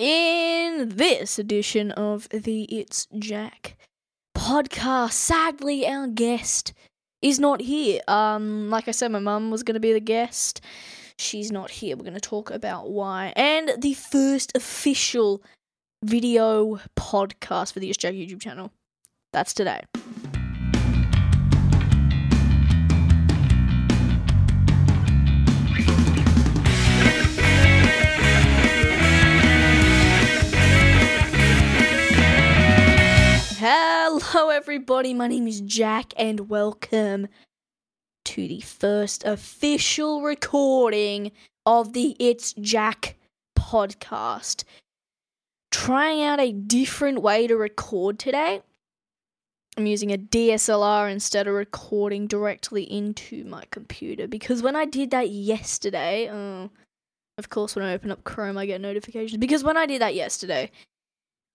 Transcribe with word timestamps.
In 0.00 0.88
this 0.96 1.38
edition 1.38 1.90
of 1.90 2.26
the 2.30 2.62
It's 2.74 3.06
Jack 3.18 3.76
podcast, 4.34 5.12
sadly, 5.12 5.86
our 5.86 6.06
guest 6.06 6.72
is 7.20 7.38
not 7.38 7.60
here. 7.60 8.00
Um, 8.08 8.70
like 8.70 8.88
I 8.88 8.92
said, 8.92 9.12
my 9.12 9.18
mum 9.18 9.50
was 9.50 9.62
going 9.62 9.74
to 9.74 9.80
be 9.80 9.92
the 9.92 10.00
guest. 10.00 10.62
She's 11.18 11.52
not 11.52 11.70
here. 11.70 11.98
We're 11.98 12.04
going 12.04 12.14
to 12.14 12.20
talk 12.20 12.50
about 12.50 12.88
why. 12.88 13.34
And 13.36 13.72
the 13.76 13.92
first 13.92 14.56
official 14.56 15.42
video 16.02 16.80
podcast 16.96 17.74
for 17.74 17.80
the 17.80 17.90
It's 17.90 17.98
Jack 17.98 18.14
YouTube 18.14 18.40
channel. 18.40 18.72
That's 19.34 19.52
today. 19.52 19.82
Everybody. 34.60 35.14
My 35.14 35.26
name 35.26 35.48
is 35.48 35.62
Jack, 35.62 36.12
and 36.18 36.50
welcome 36.50 37.28
to 38.26 38.46
the 38.46 38.60
first 38.60 39.24
official 39.24 40.20
recording 40.20 41.32
of 41.64 41.94
the 41.94 42.14
It's 42.18 42.52
Jack 42.60 43.16
podcast. 43.58 44.64
Trying 45.70 46.22
out 46.22 46.40
a 46.40 46.52
different 46.52 47.22
way 47.22 47.46
to 47.46 47.56
record 47.56 48.18
today. 48.18 48.60
I'm 49.78 49.86
using 49.86 50.12
a 50.12 50.18
DSLR 50.18 51.10
instead 51.10 51.48
of 51.48 51.54
recording 51.54 52.26
directly 52.26 52.82
into 52.82 53.44
my 53.46 53.64
computer 53.70 54.28
because 54.28 54.60
when 54.60 54.76
I 54.76 54.84
did 54.84 55.10
that 55.12 55.30
yesterday, 55.30 56.28
uh, 56.28 56.68
of 57.38 57.48
course, 57.48 57.74
when 57.74 57.86
I 57.86 57.94
open 57.94 58.10
up 58.10 58.24
Chrome, 58.24 58.58
I 58.58 58.66
get 58.66 58.82
notifications. 58.82 59.38
Because 59.40 59.64
when 59.64 59.78
I 59.78 59.86
did 59.86 60.02
that 60.02 60.14
yesterday, 60.14 60.70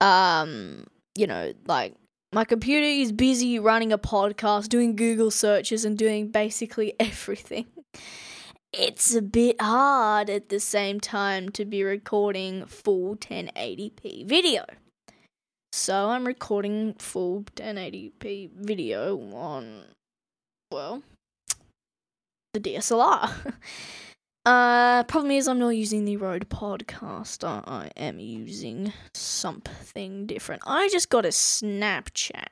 um, 0.02 0.88
you 1.14 1.28
know, 1.28 1.54
like 1.68 1.94
my 2.36 2.44
computer 2.44 2.86
is 2.86 3.14
busy 3.14 3.58
running 3.60 3.94
a 3.94 3.98
podcast, 3.98 4.68
doing 4.68 4.98
Google 4.98 5.32
searches, 5.32 5.86
and 5.86 5.98
doing 5.98 6.28
basically 6.28 6.94
everything. 7.00 7.66
It's 8.74 9.16
a 9.16 9.22
bit 9.22 9.62
hard 9.62 10.30
at 10.30 10.50
the 10.50 10.60
same 10.60 11.00
time 11.00 11.48
to 11.52 11.64
be 11.64 11.82
recording 11.82 12.66
full 12.66 13.16
1080p 13.16 14.26
video. 14.26 14.66
So 15.72 16.10
I'm 16.10 16.28
recording 16.28 16.96
full 16.96 17.44
1080p 17.56 18.52
video 18.52 19.18
on, 19.34 19.84
well, 20.74 21.04
the 22.54 22.60
DSLR. 22.60 23.54
Uh, 24.46 25.04
problem 25.06 25.32
is, 25.32 25.48
I'm 25.48 25.58
not 25.58 25.70
using 25.70 26.06
the 26.06 26.18
Rode 26.18 26.48
podcast. 26.50 27.44
I, 27.44 27.64
I 27.66 27.90
am 28.00 28.20
using 28.20 28.94
something 29.16 30.28
different. 30.28 30.62
I 30.68 30.88
just 30.90 31.10
got 31.10 31.26
a 31.26 31.30
Snapchat. 31.30 32.50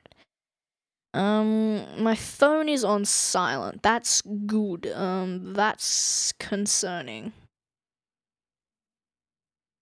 Um, 1.14 2.02
my 2.02 2.16
phone 2.16 2.68
is 2.68 2.82
on 2.82 3.04
silent. 3.04 3.84
That's 3.84 4.22
good. 4.22 4.88
Um, 4.88 5.54
that's 5.54 6.32
concerning. 6.40 7.32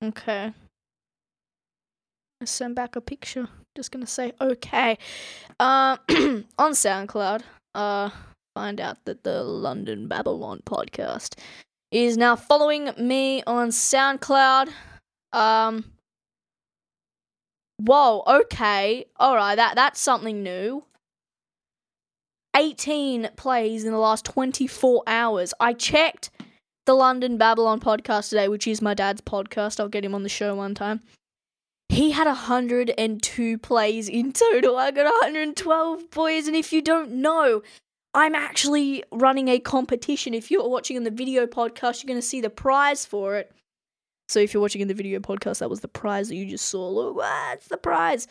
Okay. 0.04 0.52
I 2.42 2.44
send 2.44 2.74
back 2.74 2.94
a 2.96 3.00
picture. 3.00 3.48
Just 3.74 3.90
gonna 3.90 4.06
say 4.06 4.32
okay. 4.38 4.98
Uh, 5.58 5.96
on 6.58 6.72
SoundCloud, 6.72 7.42
uh, 7.74 8.10
find 8.54 8.78
out 8.78 8.98
that 9.06 9.24
the 9.24 9.42
London 9.42 10.08
Babylon 10.08 10.60
podcast 10.66 11.38
is 11.92 12.16
now 12.16 12.34
following 12.34 12.90
me 12.98 13.42
on 13.46 13.68
SoundCloud. 13.68 14.70
Um 15.32 15.84
Whoa, 17.76 18.22
okay. 18.26 19.06
Alright, 19.20 19.56
that 19.56 19.76
that's 19.76 20.00
something 20.00 20.42
new. 20.42 20.84
18 22.54 23.30
plays 23.36 23.84
in 23.84 23.92
the 23.92 23.98
last 23.98 24.24
24 24.26 25.02
hours. 25.06 25.54
I 25.58 25.72
checked 25.72 26.30
the 26.84 26.94
London 26.94 27.38
Babylon 27.38 27.80
podcast 27.80 28.28
today, 28.30 28.48
which 28.48 28.66
is 28.66 28.82
my 28.82 28.94
dad's 28.94 29.20
podcast. 29.20 29.80
I'll 29.80 29.88
get 29.88 30.04
him 30.04 30.14
on 30.14 30.22
the 30.22 30.28
show 30.28 30.54
one 30.54 30.74
time. 30.74 31.00
He 31.88 32.10
had 32.10 32.26
102 32.26 33.58
plays 33.58 34.08
in 34.08 34.32
total. 34.32 34.76
I 34.76 34.90
got 34.90 35.04
112 35.04 36.10
boys, 36.10 36.46
and 36.46 36.56
if 36.56 36.72
you 36.72 36.82
don't 36.82 37.12
know, 37.12 37.62
I'm 38.14 38.34
actually 38.34 39.04
running 39.10 39.48
a 39.48 39.58
competition. 39.58 40.34
If 40.34 40.50
you're 40.50 40.68
watching 40.68 40.96
on 40.96 41.04
the 41.04 41.10
video 41.10 41.46
podcast, 41.46 42.02
you're 42.02 42.08
going 42.08 42.20
to 42.20 42.26
see 42.26 42.40
the 42.40 42.50
prize 42.50 43.06
for 43.06 43.36
it. 43.36 43.52
So 44.28 44.38
if 44.40 44.52
you're 44.52 44.60
watching 44.60 44.80
in 44.80 44.88
the 44.88 44.94
video 44.94 45.18
podcast, 45.18 45.58
that 45.58 45.70
was 45.70 45.80
the 45.80 45.88
prize 45.88 46.28
that 46.28 46.36
you 46.36 46.46
just 46.46 46.66
saw. 46.66 46.88
Look, 46.88 47.16
what's 47.16 47.68
the 47.68 47.76
prize? 47.76 48.28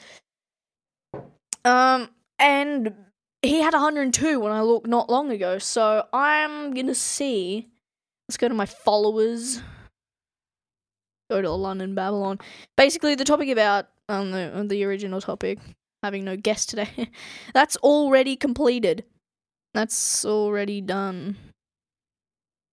Um, 1.66 2.10
and 2.40 2.94
he 3.42 3.62
had 3.62 3.74
102 3.74 4.40
when 4.40 4.52
I 4.52 4.62
looked 4.62 4.88
not 4.88 5.10
long 5.10 5.32
ago. 5.32 5.58
So 5.58 6.06
I'm 6.14 6.74
gonna 6.74 6.96
see. 6.96 7.68
Let's 8.28 8.38
go 8.38 8.48
to 8.48 8.54
my 8.54 8.66
followers. 8.66 9.62
Go 11.30 11.42
to 11.42 11.52
London 11.52 11.96
Babylon. 11.96 12.40
Basically, 12.78 13.16
the 13.16 13.24
topic 13.24 13.50
about 13.50 13.88
um 14.10 14.32
the 14.32 14.66
the 14.68 14.84
original 14.84 15.22
topic 15.22 15.60
having 16.04 16.26
no 16.26 16.36
guest 16.36 16.70
today. 16.70 17.10
That's 17.54 17.78
already 17.78 18.36
completed. 18.36 19.06
That's 19.74 20.26
already 20.26 20.82
done. 20.82 21.38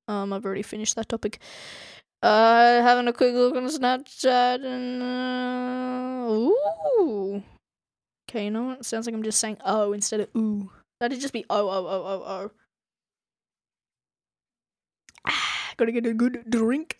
Um, 0.08 0.32
I've 0.32 0.44
already 0.44 0.62
finished 0.62 0.96
that 0.96 1.08
topic. 1.08 1.38
Uh, 2.22 2.82
having 2.82 3.06
a 3.06 3.12
quick 3.12 3.34
look 3.34 3.54
on 3.54 3.68
Snapchat 3.68 4.64
and 4.64 5.02
uh, 5.02 6.32
ooh. 6.32 7.42
Okay, 8.28 8.46
you 8.46 8.50
know 8.50 8.64
what? 8.64 8.84
Sounds 8.84 9.06
like 9.06 9.14
I'm 9.14 9.22
just 9.22 9.38
saying 9.38 9.58
oh 9.64 9.92
instead 9.92 10.20
of 10.20 10.28
ooh. 10.36 10.70
That'd 10.98 11.20
just 11.20 11.32
be 11.32 11.44
oh 11.48 11.68
oh 11.68 11.86
oh 11.86 12.02
oh 12.04 12.50
oh. 15.24 15.32
Gotta 15.76 15.92
get 15.92 16.06
a 16.06 16.14
good 16.14 16.50
drink. 16.50 16.98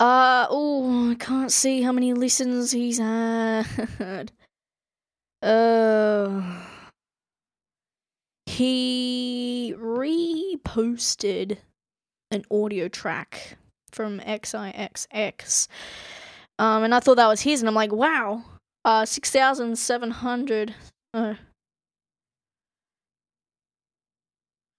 Uh 0.00 0.46
oh, 0.48 1.10
I 1.10 1.14
can't 1.16 1.52
see 1.52 1.82
how 1.82 1.92
many 1.92 2.14
listens 2.14 2.72
he's 2.72 2.98
had. 2.98 4.32
Uh 5.42 6.40
he 8.56 9.74
reposted 9.78 11.58
an 12.30 12.42
audio 12.50 12.88
track 12.88 13.58
from 13.92 14.18
XIXX. 14.20 15.68
Um, 16.58 16.84
and 16.84 16.94
I 16.94 17.00
thought 17.00 17.16
that 17.16 17.28
was 17.28 17.42
his, 17.42 17.60
and 17.60 17.68
I'm 17.68 17.74
like, 17.74 17.92
wow, 17.92 18.44
uh, 18.86 19.04
6,700. 19.04 20.74
Uh. 21.12 21.34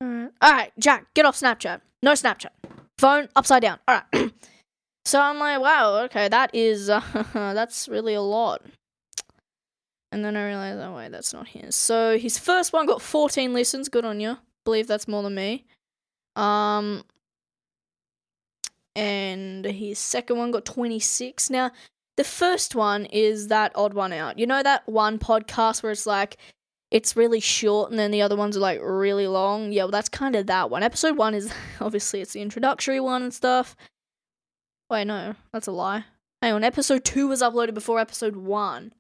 Alright. 0.04 0.32
Alright, 0.44 0.74
Jack, 0.80 1.14
get 1.14 1.28
off 1.28 1.40
Snapchat. 1.40 1.82
No 2.02 2.14
Snapchat. 2.14 2.50
Phone 2.98 3.30
upside 3.36 3.62
down. 3.62 3.78
Alright. 3.88 4.34
so 5.06 5.22
I'm 5.22 5.38
like, 5.38 5.62
wow, 5.62 5.98
okay, 6.06 6.28
that 6.30 6.50
is, 6.56 6.90
uh, 6.90 7.02
that's 7.34 7.88
really 7.88 8.16
a 8.16 8.22
lot. 8.22 8.64
And 10.18 10.26
then 10.26 10.36
I 10.36 10.48
realized, 10.48 10.80
oh 10.80 10.96
wait, 10.96 11.12
that's 11.12 11.32
not 11.32 11.48
his. 11.48 11.76
So 11.76 12.18
his 12.18 12.40
first 12.40 12.74
one 12.74 12.88
got 12.88 13.04
14 13.04 13.54
listens. 13.54 13.88
Good 13.88 14.04
on 14.04 14.20
you. 14.20 14.40
Believe 14.66 14.88
that's 14.88 15.08
more 15.08 15.22
than 15.22 15.36
me. 15.36 15.68
Um, 16.36 17.04
and 18.96 19.64
his 19.64 20.00
second 20.00 20.40
one 20.40 20.50
got 20.50 20.66
26. 20.66 21.52
Now, 21.52 21.70
the 22.16 22.24
first 22.24 22.74
one 22.74 23.06
is 23.06 23.50
that 23.50 23.72
odd 23.76 23.94
one 23.94 24.12
out. 24.12 24.40
You 24.40 24.48
know 24.48 24.64
that 24.64 24.90
one 24.90 25.20
podcast 25.20 25.84
where 25.84 25.92
it's 25.92 26.08
like 26.08 26.38
it's 26.90 27.16
really 27.16 27.40
short 27.40 27.92
and 27.92 28.00
then 28.00 28.10
the 28.10 28.24
other 28.24 28.36
ones 28.36 28.58
are 28.58 28.62
like 28.62 28.80
really 28.82 29.28
long? 29.28 29.72
Yeah, 29.72 29.84
well 29.84 29.92
that's 29.92 30.10
kind 30.10 30.36
of 30.36 30.48
that 30.48 30.72
one. 30.72 30.82
Episode 30.82 31.16
1 31.16 31.36
is 31.36 31.54
obviously 31.80 32.22
it's 32.22 32.34
the 32.34 32.42
introductory 32.42 33.00
one 33.00 33.22
and 33.22 33.32
stuff. 33.32 33.76
Wait, 34.90 35.06
no, 35.06 35.36
that's 35.54 35.68
a 35.68 35.72
lie. 35.72 36.06
Hang 36.42 36.54
on, 36.54 36.64
episode 36.64 37.06
2 37.06 37.28
was 37.28 37.44
uploaded 37.44 37.76
before 37.76 38.00
episode 38.00 38.36
1. 38.36 38.94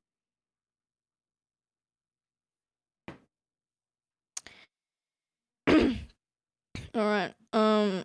All 6.98 7.06
right. 7.06 7.34
Um. 7.54 8.04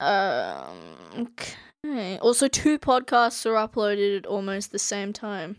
um. 0.00 1.28
Okay. 1.84 2.18
Also, 2.18 2.48
two 2.48 2.78
podcasts 2.80 3.46
are 3.46 3.54
uploaded 3.54 4.16
at 4.18 4.26
almost 4.26 4.72
the 4.72 4.78
same 4.78 5.12
time. 5.12 5.56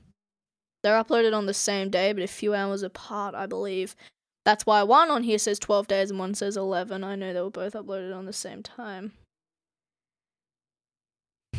They're 0.84 1.02
uploaded 1.02 1.34
on 1.34 1.46
the 1.46 1.54
same 1.54 1.90
day, 1.90 2.12
but 2.12 2.22
a 2.24 2.28
few 2.28 2.54
hours 2.54 2.84
apart, 2.84 3.34
I 3.34 3.46
believe. 3.46 3.96
That's 4.44 4.66
why 4.66 4.84
one 4.84 5.10
on 5.10 5.24
here 5.24 5.38
says 5.38 5.58
12 5.60 5.88
days 5.88 6.10
and 6.10 6.20
one 6.20 6.34
says 6.34 6.58
11. 6.58 7.04
I 7.04 7.16
know 7.16 7.34
they 7.34 7.42
were 7.42 7.50
both 7.50 7.74
uploaded 7.74 8.16
on 8.16 8.26
the 8.26 8.34
same 8.34 8.62
time. 8.62 9.14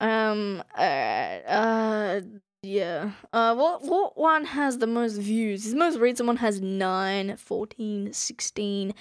um, 0.00 0.62
uh, 0.76 0.80
uh, 0.80 2.20
yeah. 2.66 3.12
Uh, 3.32 3.54
what 3.54 3.82
what 3.82 4.18
one 4.18 4.44
has 4.44 4.78
the 4.78 4.86
most 4.86 5.16
views? 5.16 5.64
His 5.64 5.74
most 5.74 5.98
recent 5.98 6.26
one 6.26 6.36
has 6.38 6.60
9, 6.60 7.36
14, 7.36 8.12
16, 8.12 8.94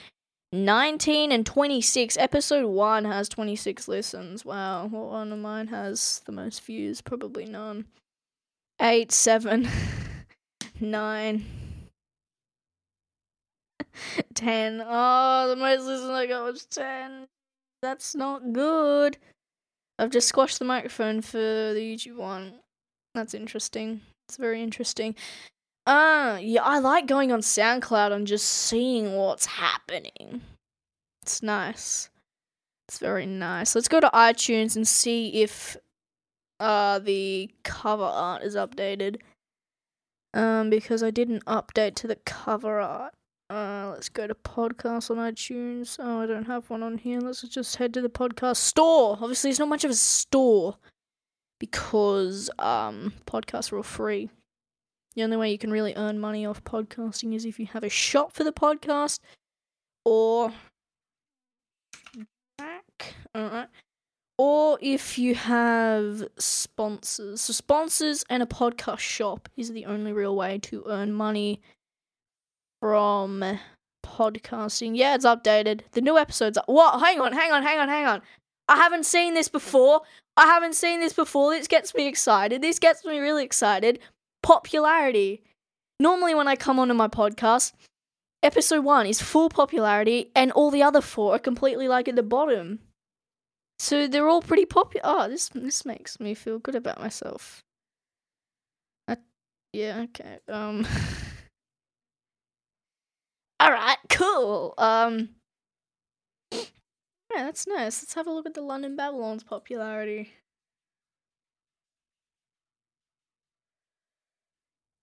19 0.52 1.32
and 1.32 1.46
26. 1.46 2.18
Episode 2.18 2.66
1 2.68 3.06
has 3.06 3.28
26 3.28 3.88
listens. 3.88 4.46
Wow. 4.46 4.88
What 4.88 5.10
one 5.10 5.32
of 5.32 5.40
mine 5.40 5.68
has 5.68 6.22
the 6.26 6.32
most 6.32 6.64
views? 6.64 7.02
Probably 7.02 7.46
none. 7.46 7.86
8, 8.82 9.12
7, 9.12 9.68
9, 10.80 11.46
10. 14.34 14.84
Oh, 14.86 15.48
the 15.50 15.56
most 15.56 15.86
listens 15.86 16.10
I 16.12 16.26
got 16.28 16.44
was 16.44 16.66
10. 16.66 17.28
That's 17.82 18.16
not 18.16 18.54
good. 18.54 19.18
I've 19.98 20.10
just 20.12 20.28
squashed 20.28 20.60
the 20.60 20.66
microphone 20.66 21.22
for 21.22 21.38
the 21.38 21.80
YouTube 21.80 22.18
one. 22.18 22.60
That's 23.16 23.34
interesting. 23.34 24.02
It's 24.28 24.38
very 24.38 24.62
interesting. 24.62 25.16
Uh, 25.88 26.38
yeah, 26.42 26.64
I 26.64 26.80
like 26.80 27.08
going 27.08 27.32
on 27.32 27.40
SoundCloud 27.40 28.12
and 28.12 28.28
just 28.28 28.46
seeing 28.46 29.14
what's 29.14 29.46
happening. 29.46 30.42
It's 31.22 31.42
nice. 31.42 32.10
It's 32.88 33.00
very 33.00 33.26
nice. 33.26 33.74
Let's 33.74 33.88
go 33.88 34.00
to 34.02 34.10
iTunes 34.14 34.76
and 34.76 34.88
see 34.88 35.42
if 35.42 35.78
uh 36.60 37.00
the 37.00 37.50
cover 37.64 38.04
art 38.04 38.44
is 38.44 38.56
updated. 38.56 39.22
Um, 40.34 40.70
because 40.70 41.02
I 41.02 41.12
didn't 41.12 41.46
update 41.46 41.96
to 41.96 42.08
the 42.08 42.18
cover 42.26 42.82
art. 42.82 43.14
Uh, 43.50 43.92
let's 43.94 44.10
go 44.10 44.28
to 44.28 44.36
podcast 44.36 45.10
on 45.10 45.18
iTunes. 45.18 45.98
Oh, 46.00 46.20
I 46.20 46.26
don't 46.26 46.46
have 46.46 46.70
one 46.70 46.84
on 46.84 46.98
here. 46.98 47.22
Let's 47.22 47.42
just 47.44 47.78
head 47.78 47.94
to 47.94 48.02
the 48.02 48.10
podcast 48.10 48.58
store. 48.58 49.18
Obviously, 49.22 49.52
it's 49.52 49.60
not 49.60 49.70
much 49.70 49.86
of 49.86 49.92
a 49.92 49.96
store 49.96 50.76
because 51.60 52.50
um 52.60 53.14
podcasts 53.26 53.72
are 53.72 53.78
all 53.78 53.84
free. 53.84 54.30
The 55.16 55.24
only 55.24 55.38
way 55.38 55.52
you 55.52 55.58
can 55.58 55.72
really 55.72 55.94
earn 55.96 56.20
money 56.20 56.46
off 56.46 56.64
podcasting 56.64 57.34
is 57.36 57.46
if 57.46 57.60
you 57.60 57.68
have 57.68 57.84
a 57.84 57.90
shop 57.90 58.34
for 58.34 58.44
the 58.44 58.52
podcast 58.52 59.20
or 60.04 60.52
back. 62.58 63.16
alright. 63.36 63.68
Or 64.38 64.78
if 64.82 65.18
you 65.18 65.34
have 65.36 66.24
sponsors. 66.38 67.40
So 67.42 67.54
sponsors 67.54 68.26
and 68.30 68.44
a 68.44 68.46
podcast 68.46 69.00
shop 69.00 69.48
is 69.56 69.72
the 69.72 69.86
only 69.86 70.12
real 70.12 70.36
way 70.36 70.58
to 70.64 70.84
earn 70.88 71.14
money 71.14 71.62
from 72.82 73.60
podcasting. 74.06 74.92
Yeah, 74.98 75.16
it's 75.16 75.26
updated. 75.26 75.82
The 75.94 76.02
new 76.02 76.18
episodes 76.18 76.58
are- 76.58 76.66
What? 76.68 77.00
Hang 77.00 77.22
on, 77.22 77.32
hang 77.32 77.52
on, 77.54 77.64
hang 77.64 77.80
on, 77.80 77.88
hang 77.88 78.06
on. 78.06 78.22
I 78.68 78.78
haven't 78.78 79.06
seen 79.06 79.34
this 79.34 79.48
before. 79.48 80.02
I 80.38 80.46
haven't 80.46 80.76
seen 80.76 81.00
this 81.00 81.14
before. 81.14 81.52
This 81.52 81.68
gets 81.68 81.94
me 81.94 82.08
excited. 82.08 82.62
This 82.62 82.80
gets 82.80 83.06
me 83.06 83.20
really 83.20 83.44
excited 83.44 84.00
popularity. 84.46 85.42
Normally, 86.00 86.36
when 86.36 86.48
I 86.48 86.56
come 86.56 86.80
onto 86.80 86.94
my 86.94 87.08
podcast, 87.08 87.74
episode 88.44 88.84
one 88.84 89.08
is 89.08 89.22
full 89.22 89.50
popularity, 89.50 90.32
and 90.36 90.52
all 90.52 90.70
the 90.70 90.84
other 90.84 91.02
four 91.02 91.36
are 91.36 91.40
completely 91.40 91.88
like 91.88 92.08
at 92.08 92.16
the 92.16 92.24
bottom. 92.24 92.80
So 93.80 94.08
they're 94.08 94.28
all 94.28 94.42
pretty 94.42 94.66
popular. 94.66 95.02
Oh, 95.04 95.28
this 95.28 95.50
this 95.50 95.86
makes 95.86 96.20
me 96.20 96.34
feel 96.34 96.60
good 96.60 96.76
about 96.76 97.00
myself. 97.00 97.62
I, 99.08 99.18
yeah, 99.74 100.06
okay. 100.10 100.38
Um. 100.48 100.86
all 103.60 103.72
right, 103.72 103.98
cool. 104.10 104.74
Um. 104.78 105.30
Yeah, 107.36 107.44
that's 107.44 107.68
nice. 107.68 108.02
Let's 108.02 108.14
have 108.14 108.28
a 108.28 108.32
look 108.32 108.46
at 108.46 108.54
the 108.54 108.62
London 108.62 108.96
Babylon's 108.96 109.44
popularity. 109.44 110.32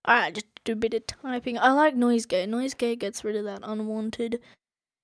Alright, 0.07 0.33
just 0.33 0.47
do 0.63 0.73
a 0.73 0.75
bit 0.75 0.95
of 0.95 1.05
typing. 1.05 1.59
I 1.59 1.71
like 1.73 1.95
noise 1.95 2.25
gate. 2.25 2.49
Noise 2.49 2.73
gate 2.73 2.99
gets 2.99 3.23
rid 3.23 3.35
of 3.35 3.45
that 3.45 3.59
unwanted 3.61 4.41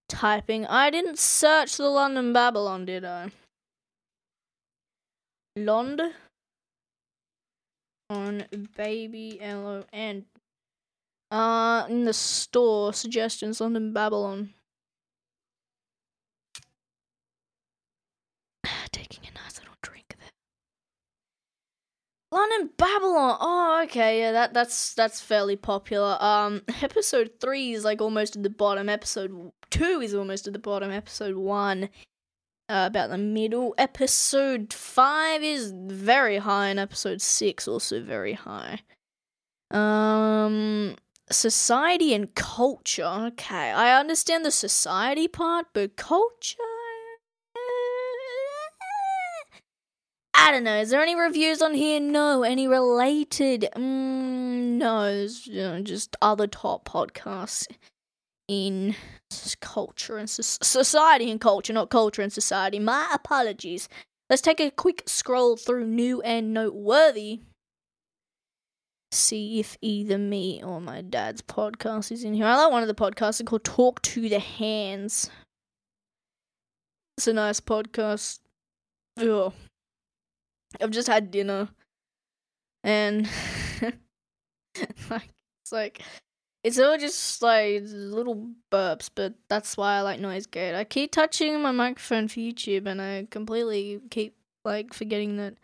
typing. 0.08 0.66
I 0.66 0.90
didn't 0.90 1.20
search 1.20 1.78
the 1.78 1.88
London 1.88 2.34
Babylon, 2.34 2.86
did 2.86 3.06
I? 3.06 3.30
Lond 5.56 6.02
on 8.10 8.46
baby 8.76 9.38
L 9.40 9.68
O 9.68 9.84
N. 9.94 10.26
Uh, 11.30 11.86
in 11.90 12.06
the 12.06 12.14
store 12.14 12.92
suggestions 12.92 13.62
London 13.62 13.94
Babylon. 13.94 14.56
Taking 18.92 19.24
a 19.30 19.40
nice 19.40 19.60
little 19.60 19.76
drink 19.82 20.16
there. 20.18 20.30
London 22.32 22.70
Babylon. 22.78 23.38
Oh, 23.40 23.82
okay, 23.86 24.20
yeah, 24.20 24.32
that 24.32 24.54
that's 24.54 24.94
that's 24.94 25.20
fairly 25.20 25.56
popular. 25.56 26.18
Um, 26.22 26.62
episode 26.82 27.32
three 27.40 27.74
is 27.74 27.84
like 27.84 28.02
almost 28.02 28.36
at 28.36 28.44
the 28.44 28.50
bottom. 28.50 28.88
Episode 28.88 29.52
two 29.70 30.02
is 30.02 30.14
almost 30.14 30.46
at 30.48 30.54
the 30.54 30.60
bottom. 30.60 30.92
Episode 30.92 31.36
one, 31.36 31.90
uh, 32.70 32.86
about 32.88 33.10
the 33.10 33.18
middle. 33.18 33.74
Episode 33.78 34.72
five 34.72 35.44
is 35.44 35.74
very 35.76 36.38
high, 36.38 36.70
and 36.70 36.80
episode 36.80 37.22
six 37.22 37.68
also 37.68 38.02
very 38.04 38.34
high. 38.34 38.80
Um, 39.72 40.96
society 41.32 42.14
and 42.14 42.34
culture. 42.36 43.04
Okay, 43.04 43.72
I 43.72 44.00
understand 44.00 44.46
the 44.46 44.52
society 44.52 45.28
part, 45.28 45.68
but 45.74 45.96
culture. 45.96 46.58
I 50.50 50.52
don't 50.52 50.64
know. 50.64 50.80
Is 50.80 50.90
there 50.90 51.04
any 51.04 51.16
reviews 51.16 51.62
on 51.62 51.76
here? 51.76 52.00
No. 52.00 52.42
Any 52.42 52.68
related? 52.68 53.70
Mm, 53.76 54.80
no. 54.80 55.28
You 55.44 55.62
know, 55.62 55.82
just 55.82 56.16
other 56.24 56.48
top 56.48 56.90
podcasts 56.90 57.68
in 58.48 58.96
culture 59.62 60.18
and 60.18 60.28
soc- 60.28 60.64
society 60.64 61.30
and 61.30 61.40
culture, 61.40 61.72
not 61.72 61.92
culture 61.92 62.24
and 62.24 62.34
society. 62.34 62.80
My 62.80 63.08
apologies. 63.14 63.90
Let's 64.28 64.42
take 64.42 64.60
a 64.60 64.72
quick 64.72 65.04
scroll 65.06 65.56
through 65.56 65.86
new 65.86 66.20
and 66.24 66.52
noteworthy. 66.52 67.42
See 69.12 69.60
if 69.60 69.78
either 69.84 70.18
me 70.18 70.64
or 70.64 70.82
my 70.82 71.02
dad's 71.02 71.44
podcast 71.44 72.12
is 72.12 72.24
in 72.24 72.34
here. 72.34 72.48
I 72.48 72.56
like 72.56 72.72
one 72.72 72.82
of 72.82 72.88
the 72.88 72.96
podcasts 72.96 73.40
It's 73.40 73.48
called 73.48 73.66
Talk 73.66 74.02
to 74.02 74.28
the 74.28 74.40
Hands. 74.40 75.30
It's 77.20 77.28
a 77.28 77.34
nice 77.34 77.60
podcast. 77.60 78.40
Ugh. 79.20 79.54
I've 80.82 80.92
just 80.92 81.08
had 81.08 81.32
dinner, 81.32 81.70
and 82.84 83.28
like 85.10 85.30
it's 85.62 85.72
like 85.72 86.02
it's 86.64 86.80
all 86.80 86.98
just 86.98 87.42
like 87.42 87.84
little 87.86 88.50
burps, 88.72 89.10
but 89.14 89.34
that's 89.50 89.78
why 89.78 89.98
I 89.98 90.02
like 90.02 90.20
noise 90.20 90.46
gate. 90.46 90.76
I 90.76 90.84
keep 90.84 91.12
touching 91.12 91.62
my 91.62 91.72
microphone 91.72 92.28
for 92.28 92.40
YouTube, 92.40 92.86
and 92.86 93.02
I 93.02 93.28
completely 93.30 94.02
keep 94.10 94.36
like 94.66 94.94
forgetting 94.94 95.38
that 95.38 95.56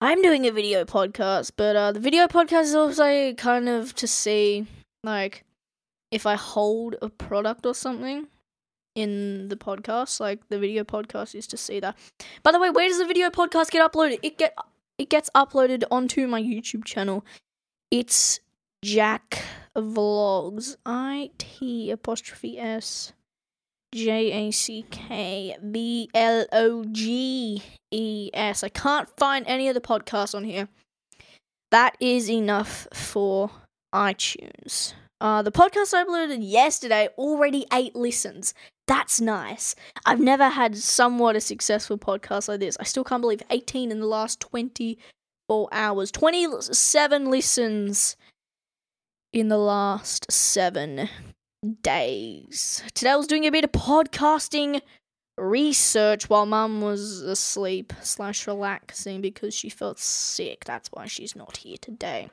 I'm 0.00 0.22
doing 0.22 0.46
a 0.46 0.52
video 0.52 0.84
podcast. 0.84 1.52
But 1.56 1.76
uh, 1.76 1.92
the 1.92 2.00
video 2.00 2.26
podcast 2.26 2.64
is 2.64 2.74
also 2.74 3.32
kind 3.34 3.68
of 3.68 3.94
to 3.96 4.06
see 4.06 4.66
like 5.04 5.44
if 6.10 6.26
I 6.26 6.34
hold 6.36 6.96
a 7.02 7.08
product 7.08 7.66
or 7.66 7.74
something 7.74 8.26
in 8.98 9.48
the 9.48 9.56
podcast. 9.56 10.18
Like 10.20 10.48
the 10.48 10.58
video 10.58 10.84
podcast 10.84 11.34
is 11.34 11.46
to 11.48 11.56
see 11.56 11.80
that. 11.80 11.96
By 12.42 12.52
the 12.52 12.58
way, 12.58 12.70
where 12.70 12.88
does 12.88 12.98
the 12.98 13.06
video 13.06 13.30
podcast 13.30 13.70
get 13.70 13.90
uploaded? 13.90 14.18
It 14.22 14.38
get 14.38 14.54
it 14.98 15.08
gets 15.08 15.30
uploaded 15.34 15.84
onto 15.90 16.26
my 16.26 16.42
YouTube 16.42 16.84
channel. 16.84 17.24
It's 17.90 18.40
Jack 18.84 19.44
Vlogs. 19.76 20.76
I 20.84 21.30
T 21.38 21.90
apostrophe 21.90 22.58
S 22.58 23.12
J 23.94 24.32
A 24.32 24.50
C 24.50 24.84
K 24.90 25.56
B 25.70 26.10
L 26.12 26.46
O 26.52 26.84
G 26.90 27.62
E 27.92 28.30
S. 28.34 28.64
I 28.64 28.68
can't 28.68 29.08
find 29.16 29.46
any 29.46 29.68
of 29.68 29.74
the 29.74 29.80
podcasts 29.80 30.34
on 30.34 30.44
here. 30.44 30.68
That 31.70 31.96
is 32.00 32.28
enough 32.28 32.88
for 32.92 33.50
iTunes. 33.94 34.94
Uh, 35.20 35.42
the 35.42 35.52
podcast 35.52 35.94
I 35.94 36.04
uploaded 36.04 36.38
yesterday 36.40 37.08
already 37.18 37.66
eight 37.72 37.94
listens. 37.94 38.54
That's 38.88 39.20
nice. 39.20 39.74
I've 40.06 40.18
never 40.18 40.48
had 40.48 40.74
somewhat 40.76 41.36
a 41.36 41.42
successful 41.42 41.98
podcast 41.98 42.48
like 42.48 42.60
this. 42.60 42.78
I 42.80 42.84
still 42.84 43.04
can't 43.04 43.20
believe 43.20 43.42
18 43.50 43.92
in 43.92 44.00
the 44.00 44.06
last 44.06 44.40
24 44.40 45.68
hours. 45.70 46.10
27 46.10 47.30
listens 47.30 48.16
in 49.34 49.48
the 49.48 49.58
last 49.58 50.32
seven 50.32 51.10
days. 51.82 52.82
Today 52.94 53.10
I 53.10 53.16
was 53.16 53.26
doing 53.26 53.44
a 53.44 53.52
bit 53.52 53.64
of 53.64 53.72
podcasting 53.72 54.80
research 55.36 56.30
while 56.30 56.46
mum 56.46 56.80
was 56.80 57.20
asleep 57.20 57.92
slash 58.00 58.46
relaxing 58.46 59.20
because 59.20 59.52
she 59.52 59.68
felt 59.68 59.98
sick. 59.98 60.64
That's 60.64 60.88
why 60.92 61.06
she's 61.06 61.36
not 61.36 61.58
here 61.58 61.76
today. 61.78 62.30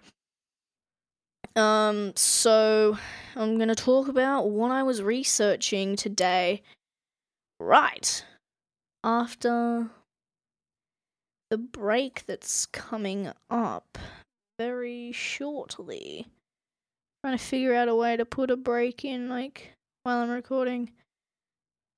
Um, 1.56 2.14
so 2.16 2.98
I'm 3.36 3.58
gonna 3.58 3.76
talk 3.76 4.08
about 4.08 4.50
what 4.50 4.72
I 4.72 4.84
was 4.84 5.02
researching 5.02 5.96
today. 5.96 6.64
Right 7.60 8.26
after 9.04 9.90
the 11.50 11.58
break 11.58 12.26
that's 12.26 12.66
coming 12.66 13.32
up 13.50 13.98
very 14.60 15.12
shortly. 15.14 16.28
Trying 17.24 17.38
to 17.38 17.44
figure 17.44 17.74
out 17.74 17.88
a 17.88 17.96
way 17.96 18.18
to 18.18 18.26
put 18.26 18.52
a 18.52 18.58
break 18.58 19.06
in, 19.06 19.30
like 19.30 19.74
while 20.04 20.18
I'm 20.20 20.30
recording. 20.30 20.92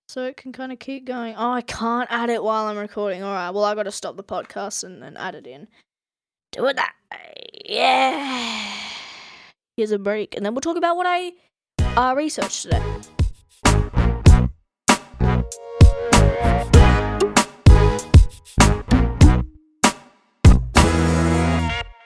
so 0.10 0.24
it 0.26 0.38
can 0.38 0.52
kind 0.54 0.72
of 0.72 0.80
keep 0.80 1.06
going. 1.06 1.36
Oh, 1.38 1.52
I 1.52 1.62
can't 1.62 2.10
add 2.12 2.30
it 2.30 2.44
while 2.44 2.68
I'm 2.68 2.78
recording. 2.78 3.24
All 3.24 3.34
right, 3.34 3.50
well, 3.50 3.64
I 3.66 3.76
got 3.76 3.84
to 3.84 3.92
stop 3.92 4.16
the 4.16 4.24
podcast 4.24 4.84
and 4.84 5.02
then 5.02 5.18
add 5.18 5.36
it 5.36 5.48
in. 5.48 5.68
Do 6.52 6.66
it 6.68 6.76
that. 6.78 6.94
Yeah. 7.66 8.87
Here's 9.78 9.92
a 9.92 10.00
break, 10.00 10.36
and 10.36 10.44
then 10.44 10.56
we'll 10.56 10.62
talk 10.62 10.76
about 10.76 10.98
what 10.98 11.06
I 11.08 11.34
uh, 11.96 12.16
researched 12.16 12.64
today. 12.64 12.82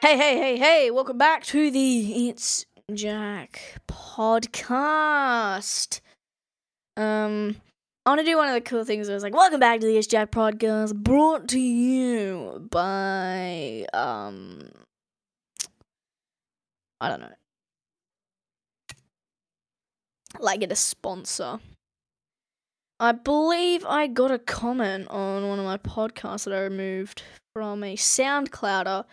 Hey, 0.02 0.18
hey, 0.18 0.38
hey, 0.38 0.58
hey, 0.58 0.92
welcome 0.92 1.18
back 1.18 1.46
to 1.46 1.72
the 1.72 2.28
It's 2.28 2.66
Jack 2.94 3.80
podcast. 3.88 6.02
Um, 6.98 7.56
I 8.06 8.10
want 8.10 8.20
to 8.20 8.26
do 8.26 8.36
one 8.36 8.50
of 8.50 8.54
the 8.54 8.60
cool 8.60 8.84
things 8.84 9.08
I 9.08 9.14
was 9.14 9.24
like, 9.24 9.34
welcome 9.34 9.62
back 9.62 9.80
to 9.80 9.86
the 9.86 9.96
It's 9.96 10.08
Jack 10.08 10.32
podcast, 10.32 10.94
brought 10.94 11.48
to 11.48 11.60
you 11.62 12.68
by, 12.70 13.86
um, 13.94 14.72
I 17.00 17.08
don't 17.08 17.22
know. 17.22 17.32
Like 20.42 20.64
it 20.64 20.72
a 20.72 20.76
sponsor. 20.76 21.60
I 23.00 23.12
believe 23.12 23.86
I 23.86 24.08
got 24.08 24.32
a 24.32 24.40
comment 24.40 25.08
on 25.10 25.48
one 25.48 25.60
of 25.60 25.66
my 25.66 25.78
podcasts 25.78 26.46
that 26.46 26.54
I 26.54 26.62
removed 26.62 27.22
from 27.54 27.84
a 27.84 27.96
SoundClouder 27.96 28.88
uh, 28.88 29.04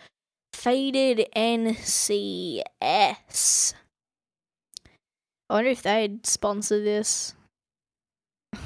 Faded 0.53 1.27
NCS. 1.35 2.63
I 5.49 5.53
wonder 5.53 5.69
if 5.69 5.83
they'd 5.83 6.25
sponsor 6.25 6.83
this. 6.83 7.35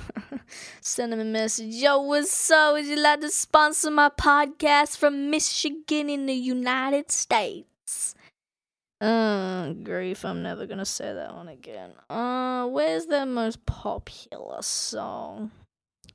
Send 0.82 1.12
them 1.12 1.20
a 1.20 1.26
message. 1.26 1.74
Yo, 1.74 2.02
what's 2.02 2.50
up? 2.50 2.74
Would 2.74 2.86
you 2.86 2.96
like 2.96 3.20
to 3.22 3.30
sponsor 3.30 3.92
my 3.92 4.10
podcast 4.10 4.98
from 4.98 5.30
Michigan 5.30 6.10
in 6.10 6.26
the 6.26 6.34
United 6.34 7.12
States? 7.12 7.68
Oh, 9.06 9.76
grief. 9.84 10.24
I'm 10.24 10.44
never 10.44 10.66
to 10.66 10.86
say 10.86 11.14
that 11.14 11.36
one 11.36 11.50
again. 11.50 11.92
Uh, 12.10 12.68
where's 12.68 13.06
their 13.08 13.26
most 13.26 13.66
popular 13.66 14.62
song? 14.62 15.52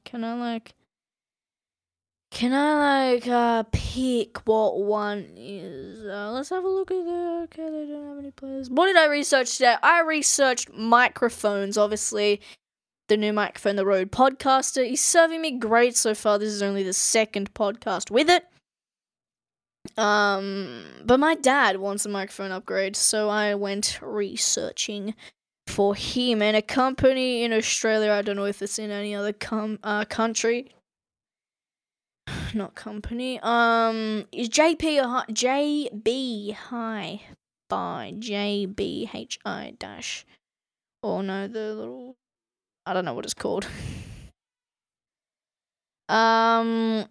Can 0.07 0.25
I, 0.25 0.33
like. 0.35 0.73
Can 2.31 2.53
I 2.53 3.11
like 3.11 3.27
uh 3.27 3.65
pick 3.73 4.47
what 4.47 4.79
one 4.79 5.31
is? 5.37 6.05
Uh, 6.05 6.31
let's 6.33 6.51
have 6.51 6.65
a 6.65 6.69
look 6.69 6.91
at 6.91 7.05
the. 7.05 7.41
Okay, 7.45 7.71
they 7.71 7.93
don't 7.93 8.09
have 8.09 8.19
any 8.19 8.31
players. 8.31 8.71
What 8.71 8.87
did 8.87 8.97
I 8.97 9.07
research 9.07 9.59
today? 9.59 9.77
I 9.83 10.01
researched 10.01 10.73
microphones. 10.73 11.77
Obviously, 11.77 12.41
the 13.09 13.17
new 13.19 13.33
microphone, 13.35 13.77
the 13.77 13.87
Rode 13.87 14.13
Podcaster, 14.13 14.91
is 14.91 15.01
serving 15.01 15.43
me 15.43 15.59
great 15.59 15.97
so 15.97 16.15
far. 16.15 16.39
This 16.39 16.51
is 16.51 16.63
only 16.63 16.83
the 16.83 16.93
second 16.93 17.53
podcast 17.53 18.11
with 18.11 18.31
it. 18.31 18.45
Um, 19.99 20.85
but 21.05 21.21
my 21.21 21.35
dad 21.35 21.79
wants 21.79 22.07
a 22.07 22.09
microphone 22.09 22.53
upgrade, 22.53 22.97
so 22.97 23.29
I 23.29 23.55
went 23.55 23.99
researching 24.01 25.15
for 25.67 25.95
him 25.95 26.41
and 26.41 26.57
a 26.57 26.63
company 26.63 27.43
in 27.43 27.53
Australia. 27.53 28.13
I 28.13 28.23
don't 28.23 28.37
know 28.37 28.47
if 28.47 28.63
it's 28.63 28.79
in 28.79 28.91
any 28.91 29.15
other 29.15 29.33
com- 29.33 29.81
uh, 29.83 30.05
country 30.07 30.73
not 32.55 32.75
company. 32.75 33.39
Um, 33.43 34.27
is 34.33 34.49
JP 34.49 35.03
or 35.03 35.33
JB 35.33 36.55
Hi 36.55 37.23
by 37.69 38.15
JBHI 38.17 39.79
dash. 39.79 40.27
Oh 41.03 41.21
no, 41.21 41.47
the 41.47 41.75
little. 41.75 42.17
I 42.87 42.95
don't 42.95 43.05
know 43.05 43.15
what 43.15 43.25
it's 43.25 43.35
called. 43.35 43.67
um. 46.09 47.07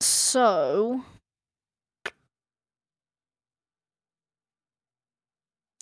So. 0.00 1.02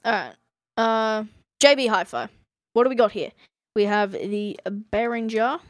Alright. 0.06 0.34
Uh. 0.76 1.24
JB 1.62 1.88
Hi 1.88 2.04
Fi. 2.04 2.28
What 2.74 2.84
do 2.84 2.90
we 2.90 2.96
got 2.96 3.12
here? 3.12 3.30
We 3.74 3.84
have 3.84 4.12
the 4.12 4.60
Behringer 4.66 5.60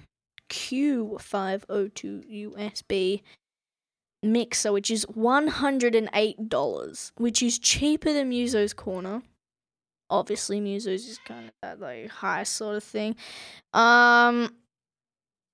Q502 0.50 2.50
USB 2.52 3.22
mixer, 4.22 4.72
which 4.72 4.90
is 4.90 5.06
$108, 5.06 7.12
which 7.16 7.42
is 7.42 7.58
cheaper 7.58 8.12
than 8.12 8.28
Muso's 8.28 8.74
Corner. 8.74 9.22
Obviously, 10.10 10.60
Muso's 10.60 11.06
is 11.06 11.18
kind 11.24 11.46
of 11.46 11.52
that 11.62 11.80
like 11.80 12.08
high 12.08 12.42
sort 12.42 12.76
of 12.76 12.84
thing. 12.84 13.16
Um, 13.72 14.54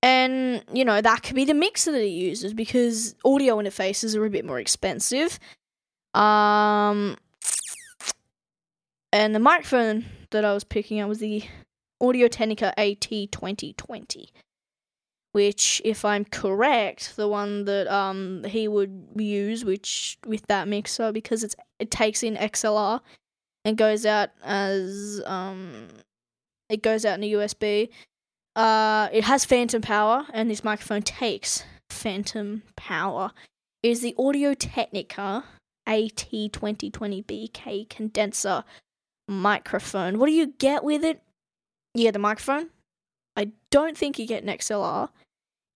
and 0.01 0.63
you 0.73 0.85
know 0.85 1.01
that 1.01 1.23
could 1.23 1.35
be 1.35 1.45
the 1.45 1.53
mixer 1.53 1.91
that 1.91 2.01
he 2.01 2.09
uses 2.09 2.53
because 2.53 3.15
audio 3.23 3.57
interfaces 3.57 4.15
are 4.15 4.25
a 4.25 4.29
bit 4.29 4.45
more 4.45 4.59
expensive. 4.59 5.39
Um, 6.13 7.17
and 9.13 9.33
the 9.33 9.39
microphone 9.39 10.03
that 10.31 10.43
I 10.43 10.53
was 10.53 10.65
picking 10.65 10.99
up 10.99 11.07
was 11.07 11.19
the 11.19 11.43
Audio 12.01 12.27
Technica 12.27 12.73
AT2020 12.77 14.27
which, 15.33 15.81
if 15.83 16.05
I'm 16.05 16.25
correct, 16.25 17.15
the 17.15 17.27
one 17.27 17.65
that 17.65 17.87
um 17.87 18.43
he 18.45 18.67
would 18.67 19.07
use, 19.15 19.65
which 19.65 20.17
with 20.25 20.45
that 20.47 20.67
mixer 20.67 21.11
because 21.11 21.43
it's 21.43 21.55
it 21.79 21.91
takes 21.91 22.23
in 22.23 22.35
XLR 22.35 23.01
and 23.65 23.75
goes 23.75 24.05
out 24.05 24.29
as 24.43 25.21
um 25.25 25.87
it 26.69 26.81
goes 26.81 27.03
out 27.03 27.17
in 27.17 27.23
a 27.23 27.33
USB. 27.33 27.89
Uh, 28.55 29.09
it 29.11 29.23
has 29.23 29.43
phantom 29.43 29.81
power, 29.81 30.27
and 30.31 30.49
this 30.49 30.63
microphone 30.63 31.01
takes 31.01 31.63
phantom 31.89 32.61
power. 32.75 33.31
It 33.81 33.89
is 33.89 34.01
the 34.01 34.15
Audio 34.17 34.53
Technica 34.53 35.43
AT2020BK 35.87 37.89
condenser 37.89 38.63
microphone. 39.27 40.19
What 40.19 40.27
do 40.27 40.33
you 40.33 40.53
get 40.57 40.83
with 40.83 41.03
it? 41.03 41.21
Yeah, 41.93 42.11
the 42.11 42.19
microphone. 42.19 42.69
I 43.35 43.51
don't 43.71 43.97
think 43.97 44.19
you 44.19 44.27
get 44.27 44.43
an 44.43 44.49
XLR 44.49 45.09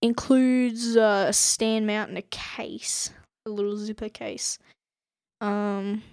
includes 0.02 0.96
uh, 0.96 1.26
a 1.30 1.34
stand 1.34 1.88
mount 1.88 2.10
and 2.10 2.18
a 2.18 2.24
case, 2.24 3.12
a 3.46 3.50
little 3.50 3.78
zipper 3.78 4.10
case. 4.10 4.60
Um, 5.42 6.04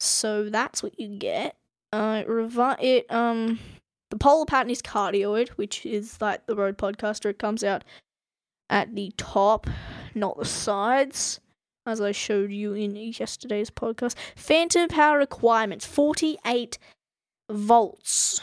so 0.00 0.48
that's 0.48 0.82
what 0.82 0.98
you 0.98 1.08
get. 1.08 1.56
Uh, 1.92 2.22
it, 2.24 2.28
revi- 2.28 2.82
it 2.82 3.10
um, 3.12 3.58
the 4.10 4.16
polar 4.16 4.46
pattern 4.46 4.70
is 4.70 4.82
cardioid, 4.82 5.48
which 5.50 5.86
is 5.86 6.20
like 6.20 6.46
the 6.46 6.56
Rode 6.56 6.78
Podcaster. 6.78 7.30
It 7.30 7.38
comes 7.38 7.64
out 7.64 7.84
at 8.70 8.94
the 8.94 9.12
top, 9.16 9.66
not 10.14 10.38
the 10.38 10.44
sides, 10.44 11.40
as 11.86 12.00
I 12.00 12.12
showed 12.12 12.50
you 12.50 12.74
in 12.74 12.96
yesterday's 12.96 13.70
podcast. 13.70 14.16
Phantom 14.34 14.88
power 14.88 15.18
requirements: 15.18 15.86
forty-eight 15.86 16.78
volts 17.50 18.40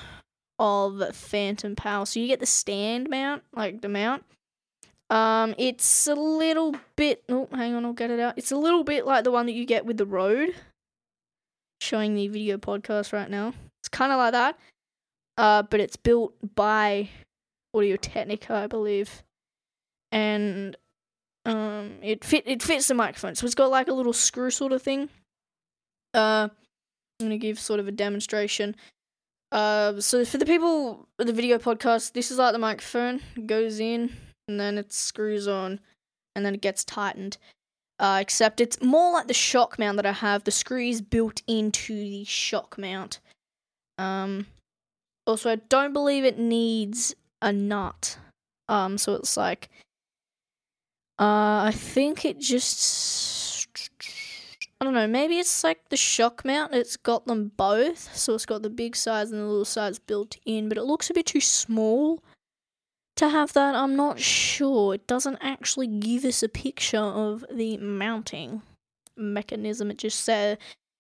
of 0.60 1.16
Phantom 1.16 1.76
Power. 1.76 2.06
So 2.06 2.20
you 2.20 2.28
get 2.28 2.40
the 2.40 2.46
stand 2.46 3.10
mount, 3.10 3.44
like 3.54 3.82
the 3.82 3.90
mount. 3.90 4.24
Um, 5.10 5.54
it's 5.58 6.08
a 6.08 6.16
little 6.16 6.76
bit. 6.96 7.24
Oh, 7.30 7.48
hang 7.52 7.76
on, 7.76 7.86
I'll 7.86 7.94
get 7.94 8.12
it 8.12 8.20
out. 8.20 8.38
It's 8.38 8.52
a 8.52 8.58
little 8.58 8.84
bit 8.84 9.06
like 9.06 9.24
the 9.24 9.32
one 9.32 9.46
that 9.48 9.54
you 9.54 9.66
get 9.66 9.86
with 9.86 9.98
the 9.98 10.06
Rode. 10.06 10.56
Showing 11.82 12.16
the 12.16 12.30
video 12.30 12.58
podcast 12.58 13.12
right 13.12 13.30
now. 13.30 13.54
It's 13.82 13.90
kind 13.90 14.14
of 14.14 14.18
like 14.18 14.32
that. 14.32 14.58
Uh, 15.38 15.64
but 15.64 15.82
it's 15.82 15.98
built 15.98 16.34
by 16.56 17.10
Audio 17.74 17.98
Technica, 17.98 18.54
I 18.54 18.68
believe, 18.68 19.24
and 20.12 20.78
um, 21.46 21.94
it 22.02 22.24
fit 22.24 22.44
it 22.46 22.62
fits 22.64 22.88
the 22.88 22.94
microphone. 22.94 23.36
So 23.36 23.46
it's 23.46 23.56
got 23.56 23.70
like 23.70 23.88
a 23.88 23.94
little 23.94 24.14
screw 24.14 24.50
sort 24.50 24.72
of 24.72 24.82
thing. 24.82 25.10
Uh, 26.14 26.50
I'm 27.20 27.28
gonna 27.28 27.38
give 27.38 27.60
sort 27.60 27.80
of 27.80 27.88
a 27.88 27.92
demonstration. 27.92 28.76
Uh, 29.52 30.00
so 30.00 30.26
for 30.26 30.38
the 30.38 30.46
people 30.46 31.08
the 31.18 31.34
video 31.34 31.58
podcast, 31.58 32.14
this 32.14 32.32
is 32.32 32.38
like 32.38 32.54
the 32.54 32.60
microphone 32.60 33.22
goes 33.46 33.80
in 33.80 34.16
and 34.48 34.60
then 34.60 34.78
it 34.78 34.92
screws 34.92 35.48
on 35.48 35.80
and 36.36 36.46
then 36.46 36.56
it 36.56 36.62
gets 36.62 36.84
tightened. 36.84 37.38
Uh, 38.00 38.18
except 38.20 38.60
it's 38.60 38.82
more 38.82 39.14
like 39.14 39.28
the 39.28 39.34
shock 39.34 39.78
mount 39.78 39.98
that 39.98 40.06
I 40.06 40.12
have. 40.12 40.44
The 40.44 40.52
screw 40.52 40.82
is 40.82 41.02
built 41.02 41.42
into 41.48 41.94
the 41.94 42.24
shock 42.24 42.78
mount. 42.78 43.20
Um, 43.98 44.48
also, 45.28 45.52
I 45.52 45.56
don't 45.56 45.94
believe 45.94 46.26
it 46.26 46.40
needs 46.40 47.16
a 47.42 47.54
nut. 47.54 48.18
Um, 48.68 48.98
so 48.98 49.14
it's 49.14 49.38
like, 49.38 49.70
uh, 51.20 51.70
I 51.70 51.72
think 51.74 52.26
it 52.26 52.40
just 52.40 53.90
I 54.84 54.86
don't 54.86 54.96
know, 54.96 55.08
maybe 55.08 55.40
it's 55.40 55.64
like 55.64 55.88
the 55.88 55.96
shock 55.96 56.44
mount, 56.44 56.74
it's 56.74 56.98
got 56.98 57.26
them 57.26 57.54
both. 57.56 58.14
So 58.16 58.34
it's 58.34 58.46
got 58.46 58.64
the 58.64 58.70
big 58.70 58.98
size 58.98 59.32
and 59.32 59.40
the 59.40 59.46
little 59.46 59.64
size 59.64 59.98
built 59.98 60.36
in, 60.46 60.68
but 60.68 60.78
it 60.78 60.84
looks 60.84 61.10
a 61.10 61.14
bit 61.14 61.26
too 61.26 61.40
small 61.40 62.22
to 63.16 63.30
have 63.30 63.54
that. 63.54 63.76
I'm 63.76 63.96
not 63.96 64.20
sure. 64.20 64.96
It 64.96 65.08
doesn't 65.08 65.38
actually 65.40 65.88
give 65.88 66.26
us 66.26 66.44
a 66.44 66.50
picture 66.50 66.98
of 66.98 67.46
the 67.50 67.78
mounting 67.78 68.62
mechanism. 69.16 69.90
It 69.90 70.00
just 70.00 70.20
says 70.22 70.58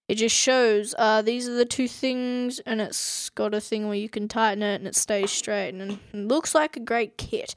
it 0.08 0.16
just 0.16 0.36
shows 0.36 0.96
uh, 0.98 1.22
these 1.22 1.50
are 1.50 1.56
the 1.56 1.66
two 1.66 1.90
things, 1.90 2.60
and 2.60 2.80
it's 2.80 3.30
got 3.32 3.54
a 3.54 3.60
thing 3.60 3.88
where 3.88 3.98
you 3.98 4.08
can 4.08 4.30
tighten 4.30 4.64
it 4.64 4.76
and 4.76 4.88
it 4.88 4.96
stays 4.96 5.32
straight, 5.32 5.74
and 5.74 5.92
it 5.92 6.00
looks 6.16 6.56
like 6.56 6.78
a 6.78 6.80
great 6.80 7.18
kit. 7.18 7.54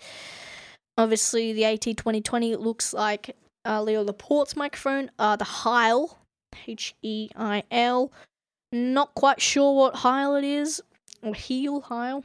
Obviously, 0.98 1.52
the 1.52 1.62
AT2020 1.62 2.58
looks 2.58 2.92
like 2.92 3.36
uh, 3.66 3.82
Leo 3.82 4.02
Laporte's 4.02 4.56
microphone, 4.56 5.10
uh, 5.18 5.36
the 5.36 5.44
Heil, 5.44 6.18
H 6.66 6.94
E 7.02 7.28
I 7.36 7.62
L. 7.70 8.12
Not 8.72 9.14
quite 9.14 9.40
sure 9.40 9.74
what 9.74 9.96
Heil 9.96 10.34
it 10.36 10.44
is, 10.44 10.82
or 11.22 11.34
Heal 11.34 11.82
Heil. 11.82 12.24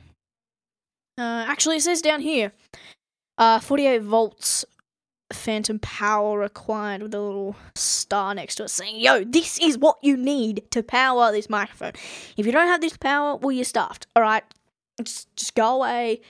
Uh, 1.18 1.46
actually, 1.48 1.78
it 1.78 1.82
says 1.82 2.01
down 2.01 2.22
here, 2.22 2.54
uh, 3.38 3.60
48 3.60 4.01
volts 4.01 4.66
phantom 5.34 5.80
power 5.80 6.40
required 6.40 7.01
with 7.01 7.13
a 7.13 7.20
little 7.20 7.56
star 7.75 8.34
next 8.36 8.56
to 8.56 8.63
it 8.63 8.70
saying, 8.70 9.00
Yo, 9.00 9.24
this 9.24 9.60
is 9.60 9.78
what 9.78 9.98
you 10.01 10.18
need 10.18 10.63
to 10.72 10.84
power 10.84 11.32
this 11.32 11.50
microphone. 11.50 11.94
If 12.38 12.46
you 12.46 12.51
don't 12.51 12.68
have 12.68 12.82
this 12.82 12.98
power, 12.98 13.36
well, 13.36 13.51
you're 13.51 13.66
stuffed. 13.66 14.08
All 14.16 14.24
right, 14.24 14.44
just 15.04 15.34
just 15.36 15.56
go 15.56 15.75
away. 15.75 16.22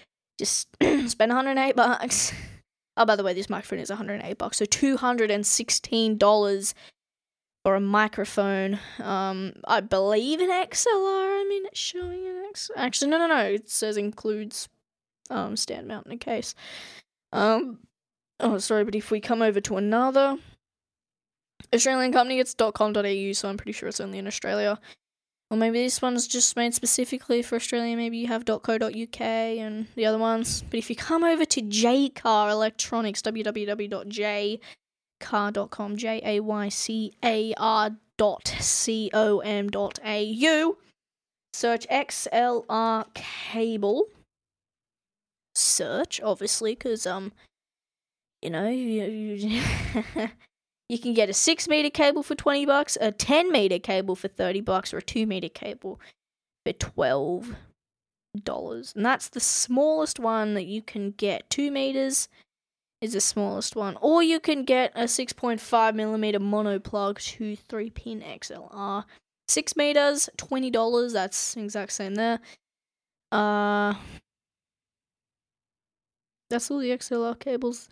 Just 0.41 0.67
spend 0.81 1.29
108 1.29 1.75
bucks. 1.75 2.33
Oh, 2.97 3.05
by 3.05 3.15
the 3.15 3.23
way, 3.23 3.33
this 3.33 3.49
microphone 3.49 3.79
is 3.79 3.89
108 3.89 4.37
bucks, 4.37 4.57
so 4.57 4.65
216 4.65 6.17
dollars 6.17 6.75
for 7.63 7.75
a 7.75 7.79
microphone. 7.79 8.79
Um, 8.99 9.53
I 9.65 9.79
believe 9.79 10.41
an 10.41 10.49
XLR. 10.49 11.41
I 11.41 11.45
mean, 11.47 11.65
it's 11.67 11.79
showing 11.79 12.27
an 12.27 12.43
X. 12.49 12.69
Actually, 12.75 13.11
no, 13.11 13.17
no, 13.17 13.27
no. 13.27 13.43
It 13.45 13.69
says 13.69 13.95
includes 13.95 14.67
um 15.29 15.55
stand 15.55 15.87
mount 15.87 16.05
in 16.05 16.11
a 16.11 16.17
case. 16.17 16.53
Um, 17.31 17.79
oh, 18.41 18.57
sorry, 18.57 18.83
but 18.83 18.93
if 18.93 19.09
we 19.09 19.21
come 19.21 19.41
over 19.41 19.61
to 19.61 19.77
another 19.77 20.37
Australian 21.73 22.11
company, 22.11 22.39
it's 22.39 22.53
.com.au, 22.53 23.31
so 23.31 23.47
I'm 23.47 23.57
pretty 23.57 23.71
sure 23.71 23.87
it's 23.87 24.01
only 24.01 24.17
in 24.17 24.27
Australia. 24.27 24.81
Or 25.51 25.57
maybe 25.57 25.83
this 25.83 26.01
one's 26.01 26.25
just 26.27 26.55
made 26.55 26.73
specifically 26.73 27.41
for 27.41 27.55
Australia. 27.55 27.97
Maybe 27.97 28.17
you 28.17 28.27
have 28.27 28.45
.co.uk 28.45 29.21
and 29.21 29.85
the 29.95 30.05
other 30.05 30.17
ones. 30.17 30.63
But 30.69 30.77
if 30.77 30.89
you 30.89 30.95
come 30.95 31.25
over 31.25 31.43
to 31.43 31.61
Jaycar 31.61 32.49
Electronics, 32.49 33.21
www.jaycar.com, 33.21 35.97
J 35.97 36.21
A 36.23 36.39
Y 36.39 36.69
C 36.69 37.11
A 37.21 37.53
R 37.57 37.91
dot 38.17 38.47
C 38.61 39.11
O 39.13 39.39
M 39.39 39.69
dot 39.69 39.99
A 40.05 40.23
U, 40.23 40.77
search 41.51 41.85
XLR 41.89 43.13
cable. 43.13 44.05
Search, 45.53 46.21
obviously, 46.21 46.75
because, 46.75 47.05
um, 47.05 47.33
you 48.41 48.51
know, 48.51 48.69
you, 48.69 49.03
you 49.03 49.51
You 50.91 50.99
can 50.99 51.13
get 51.13 51.29
a 51.29 51.33
6 51.33 51.69
meter 51.69 51.89
cable 51.89 52.21
for 52.21 52.35
20 52.35 52.65
bucks, 52.65 52.97
a 52.99 53.13
10 53.13 53.49
meter 53.49 53.79
cable 53.79 54.13
for 54.13 54.27
30 54.27 54.59
bucks, 54.59 54.93
or 54.93 54.97
a 54.97 55.01
2 55.01 55.25
meter 55.25 55.47
cable 55.47 56.01
for 56.65 56.73
12 56.73 57.55
dollars. 58.43 58.91
And 58.93 59.05
that's 59.05 59.29
the 59.29 59.39
smallest 59.39 60.19
one 60.19 60.53
that 60.55 60.65
you 60.65 60.81
can 60.81 61.11
get. 61.11 61.49
2 61.49 61.71
meters 61.71 62.27
is 62.99 63.13
the 63.13 63.21
smallest 63.21 63.73
one. 63.73 63.97
Or 64.01 64.21
you 64.21 64.41
can 64.41 64.65
get 64.65 64.91
a 64.93 65.03
6.5 65.03 65.95
millimeter 65.95 66.39
mono 66.41 66.77
plug 66.77 67.21
to 67.21 67.55
3 67.55 67.89
pin 67.91 68.19
XLR. 68.19 69.05
6 69.47 69.75
meters, 69.77 70.29
$20. 70.35 71.13
That's 71.13 71.55
exact 71.55 71.93
same 71.93 72.15
there. 72.15 72.41
Uh, 73.31 73.93
that's 76.49 76.69
all 76.69 76.79
the 76.79 76.89
XLR 76.89 77.39
cables 77.39 77.87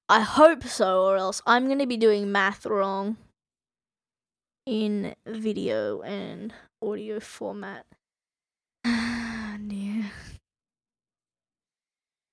I 0.10 0.22
hope 0.22 0.64
so, 0.64 1.06
or 1.06 1.18
else 1.18 1.40
I'm 1.46 1.68
going 1.68 1.78
to 1.80 1.86
be 1.86 1.98
doing 1.98 2.32
math 2.32 2.66
wrong 2.66 3.18
in 4.66 5.14
video 5.26 6.02
and 6.02 6.54
audio 6.82 7.20
format. 7.20 7.86
yeah. 8.86 10.06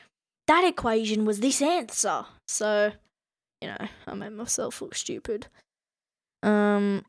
that 0.47 0.65
equation 0.65 1.25
was 1.25 1.41
this 1.41 1.61
answer. 1.61 2.25
So, 2.47 2.93
you 3.61 3.69
know, 3.69 3.89
I 4.07 4.15
made 4.15 4.33
myself 4.33 4.81
look 4.81 4.95
stupid. 4.95 5.47
Um, 6.43 7.05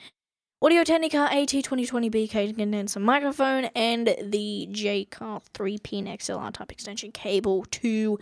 Audio 0.63 0.85
Technica 0.85 1.29
AT2020B 1.31 2.31
condenser 2.31 2.99
microphone 2.99 3.67
and 3.77 4.09
the 4.23 4.67
Jaycar 4.73 5.43
3 5.53 5.79
pin 5.79 6.07
XLR 6.07 6.53
type 6.53 6.73
extension 6.73 7.13
cable 7.13 7.65
to 7.67 8.19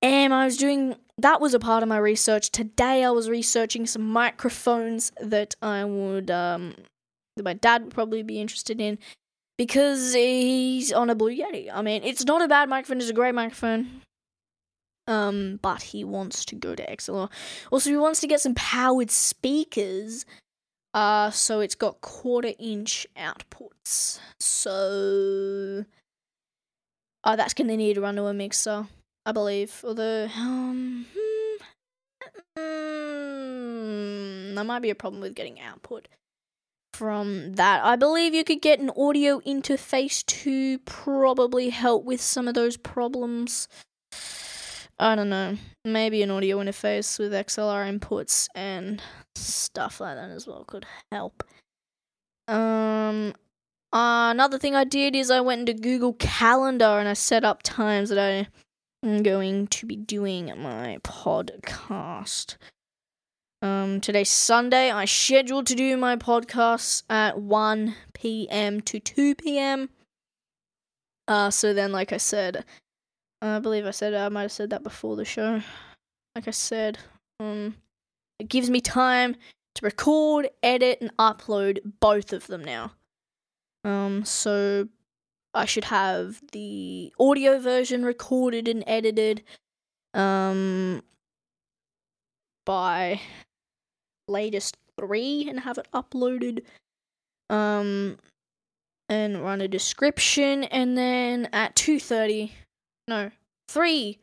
and 0.00 0.34
I 0.34 0.46
was 0.46 0.56
doing 0.56 0.96
that 1.18 1.40
was 1.40 1.54
a 1.54 1.60
part 1.60 1.82
of 1.82 1.88
my 1.88 1.98
research. 1.98 2.50
Today 2.50 3.04
I 3.04 3.10
was 3.10 3.30
researching 3.30 3.86
some 3.86 4.02
microphones 4.02 5.12
that 5.20 5.54
I 5.62 5.84
would 5.84 6.30
um 6.30 6.74
that 7.36 7.44
my 7.44 7.54
dad 7.54 7.84
would 7.84 7.94
probably 7.94 8.22
be 8.22 8.40
interested 8.40 8.80
in 8.80 8.98
because 9.58 10.14
he's 10.14 10.92
on 10.92 11.10
a 11.10 11.14
Blue 11.14 11.36
Yeti. 11.36 11.68
I 11.72 11.82
mean, 11.82 12.02
it's 12.04 12.24
not 12.24 12.42
a 12.42 12.48
bad 12.48 12.68
microphone, 12.68 12.98
it's 12.98 13.10
a 13.10 13.14
great 13.14 13.34
microphone. 13.34 14.02
Um, 15.08 15.58
but 15.62 15.82
he 15.82 16.04
wants 16.04 16.44
to 16.46 16.54
go 16.54 16.74
to 16.74 16.86
XLR. 16.86 17.28
Also, 17.70 17.90
he 17.90 17.96
wants 17.96 18.20
to 18.20 18.28
get 18.28 18.40
some 18.40 18.54
powered 18.54 19.10
speakers. 19.10 20.24
Uh, 20.94 21.30
so 21.30 21.60
it's 21.60 21.74
got 21.74 22.00
quarter 22.00 22.52
inch 22.58 23.06
outputs. 23.16 24.20
So, 24.38 25.84
uh, 27.24 27.36
that's 27.36 27.54
gonna 27.54 27.76
need 27.76 27.94
to 27.94 28.00
run 28.00 28.16
to 28.16 28.26
a 28.26 28.34
mixer. 28.34 28.86
I 29.24 29.32
believe. 29.32 29.80
Although, 29.84 30.28
um, 30.36 31.06
hmm, 32.56 34.54
there 34.54 34.64
might 34.64 34.82
be 34.82 34.90
a 34.90 34.94
problem 34.94 35.22
with 35.22 35.34
getting 35.34 35.60
output 35.60 36.08
from 36.92 37.54
that. 37.54 37.84
I 37.84 37.96
believe 37.96 38.34
you 38.34 38.44
could 38.44 38.62
get 38.62 38.80
an 38.80 38.90
audio 38.96 39.40
interface 39.40 40.24
to 40.26 40.78
probably 40.80 41.70
help 41.70 42.04
with 42.04 42.20
some 42.20 42.48
of 42.48 42.54
those 42.54 42.76
problems. 42.76 43.68
I 44.98 45.14
don't 45.14 45.30
know. 45.30 45.56
Maybe 45.84 46.22
an 46.22 46.30
audio 46.30 46.58
interface 46.58 47.18
with 47.18 47.32
XLR 47.32 47.98
inputs 47.98 48.48
and 48.54 49.02
stuff 49.34 50.00
like 50.00 50.16
that 50.16 50.30
as 50.30 50.46
well 50.46 50.64
could 50.64 50.86
help. 51.10 51.42
Um, 52.46 53.34
uh, 53.92 54.30
another 54.30 54.58
thing 54.58 54.74
I 54.74 54.84
did 54.84 55.16
is 55.16 55.30
I 55.30 55.40
went 55.40 55.68
into 55.68 55.80
Google 55.80 56.12
Calendar 56.14 56.84
and 56.98 57.08
I 57.08 57.14
set 57.14 57.44
up 57.44 57.62
times 57.62 58.10
that 58.10 58.18
I 58.18 58.48
I'm 59.04 59.24
going 59.24 59.66
to 59.66 59.86
be 59.86 59.96
doing 59.96 60.46
my 60.58 60.98
podcast. 61.02 62.56
Um, 63.62 64.00
today's 64.00 64.28
Sunday. 64.28 64.90
I 64.90 65.04
scheduled 65.04 65.68
to 65.68 65.76
do 65.76 65.96
my 65.96 66.16
podcast 66.16 67.04
at 67.08 67.38
1 67.38 67.94
p.m. 68.12 68.80
to 68.80 68.98
2 68.98 69.36
p.m. 69.36 69.88
Uh, 71.28 71.48
so 71.48 71.72
then, 71.72 71.92
like 71.92 72.12
I 72.12 72.16
said, 72.16 72.64
I 73.40 73.60
believe 73.60 73.86
I 73.86 73.92
said 73.92 74.14
I 74.14 74.28
might 74.30 74.42
have 74.42 74.52
said 74.52 74.70
that 74.70 74.82
before 74.82 75.14
the 75.14 75.24
show. 75.24 75.62
Like 76.34 76.48
I 76.48 76.50
said, 76.50 76.98
um, 77.38 77.76
it 78.40 78.48
gives 78.48 78.68
me 78.68 78.80
time 78.80 79.36
to 79.76 79.84
record, 79.84 80.50
edit, 80.64 80.98
and 81.00 81.16
upload 81.16 81.78
both 82.00 82.32
of 82.32 82.48
them 82.48 82.64
now. 82.64 82.90
Um, 83.84 84.24
so 84.24 84.88
I 85.54 85.66
should 85.66 85.84
have 85.84 86.42
the 86.50 87.14
audio 87.20 87.60
version 87.60 88.04
recorded 88.04 88.66
and 88.66 88.82
edited 88.88 89.44
um 90.14 91.02
by 92.64 93.20
latest 94.28 94.76
3 94.98 95.48
and 95.48 95.60
have 95.60 95.78
it 95.78 95.88
uploaded 95.92 96.62
um 97.50 98.16
and 99.08 99.42
run 99.42 99.60
a 99.60 99.68
description 99.68 100.64
and 100.64 100.96
then 100.96 101.48
at 101.52 101.74
2:30 101.74 102.52
no 103.08 103.30
3 103.68 104.18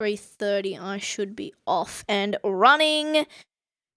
3:30 0.00 0.78
I 0.80 0.98
should 0.98 1.34
be 1.34 1.54
off 1.66 2.04
and 2.08 2.36
running 2.44 3.26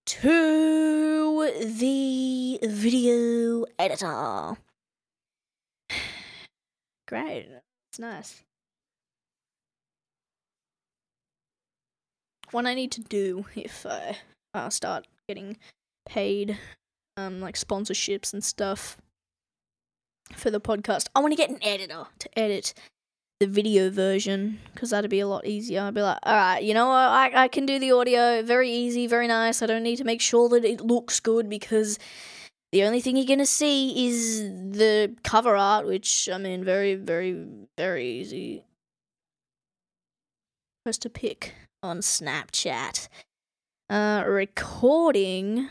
to 0.06 1.52
the 1.60 2.60
video 2.64 3.66
editor 3.78 4.58
Great. 7.08 7.48
It's 7.90 8.00
nice. 8.00 8.44
What 12.52 12.66
I 12.66 12.74
need 12.74 12.92
to 12.94 13.02
do 13.02 13.46
if 13.56 13.86
I 13.86 14.18
uh, 14.54 14.70
start 14.70 15.08
getting 15.28 15.58
paid, 16.08 16.58
um, 17.18 17.42
like 17.42 17.56
sponsorships 17.56 18.34
and 18.34 18.44
stuff 18.44 18.98
for 20.34 20.50
the 20.52 20.62
podcast, 20.62 21.08
I 21.16 21.20
want 21.20 21.32
to 21.34 21.38
get 21.38 21.50
an 21.50 21.60
editor 21.62 22.08
to 22.20 22.40
edit 22.40 22.74
the 23.40 23.48
video 23.48 23.90
version 23.90 24.60
because 24.74 24.90
that'd 24.90 25.12
be 25.12 25.20
a 25.20 25.28
lot 25.28 25.46
easier. 25.46 25.82
I'd 25.82 25.94
be 25.94 26.02
like, 26.02 26.20
all 26.24 26.36
right, 26.36 26.64
you 26.64 26.74
know? 26.74 26.90
I, 26.90 27.32
I 27.34 27.48
can 27.48 27.66
do 27.66 27.78
the 27.78 27.92
audio 27.92 28.42
very 28.42 28.72
easy, 28.72 29.06
very 29.08 29.28
nice. 29.28 29.62
I 29.62 29.68
don't 29.68 29.84
need 29.84 29.98
to 29.98 30.04
make 30.04 30.22
sure 30.22 30.50
that 30.50 30.66
it 30.66 30.82
looks 30.82 31.20
good 31.20 31.50
because 31.50 32.00
the 32.72 32.84
only 32.84 33.00
thing 33.00 33.16
you're 33.16 33.26
gonna 33.26 33.46
see 33.46 34.08
is 34.08 34.42
the 34.42 35.16
cover 35.24 35.56
art, 35.56 35.86
which 35.86 36.30
I 36.32 36.38
mean, 36.38 36.64
very, 36.64 36.96
very, 36.96 37.46
very 37.78 38.08
easy. 38.08 38.64
First 40.86 41.02
to 41.04 41.10
pick 41.10 41.54
on 41.84 42.00
Snapchat. 42.00 43.08
Uh, 43.90 44.22
recording, 44.28 45.70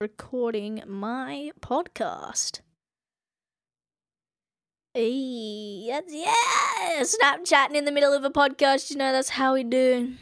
recording 0.00 0.82
my 0.88 1.52
podcast. 1.60 2.62
Hey, 4.92 5.12
yeah, 5.12 6.00
Snapchatting 7.00 7.76
in 7.76 7.84
the 7.84 7.92
middle 7.92 8.12
of 8.12 8.24
a 8.24 8.30
podcast. 8.30 8.90
You 8.90 8.96
know 8.96 9.12
that's 9.12 9.28
how 9.28 9.54
we 9.54 9.62
do. 9.62 10.14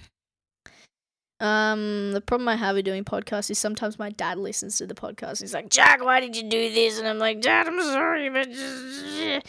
Um, 1.40 2.12
the 2.12 2.20
problem 2.20 2.48
I 2.48 2.56
have 2.56 2.76
with 2.76 2.84
doing 2.84 3.04
podcasts 3.04 3.50
is 3.50 3.58
sometimes 3.58 3.98
my 3.98 4.10
dad 4.10 4.36
listens 4.36 4.76
to 4.76 4.86
the 4.86 4.92
podcast. 4.92 5.40
He's 5.40 5.54
like, 5.54 5.70
Jack, 5.70 6.04
why 6.04 6.20
did 6.20 6.36
you 6.36 6.42
do 6.42 6.70
this? 6.70 6.98
And 6.98 7.08
I'm 7.08 7.18
like, 7.18 7.40
Dad, 7.40 7.66
I'm 7.66 7.80
sorry, 7.80 8.28
but 8.28 8.50
just... 8.50 9.46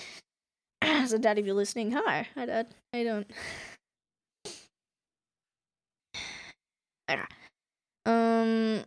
so, 1.10 1.18
Dad, 1.18 1.38
if 1.38 1.46
you're 1.46 1.54
listening, 1.54 1.92
hi, 1.92 2.30
hi, 2.34 2.46
Dad. 2.46 2.68
How 2.94 3.00
you 3.00 3.06
doing? 3.06 3.26
Um, 8.06 8.84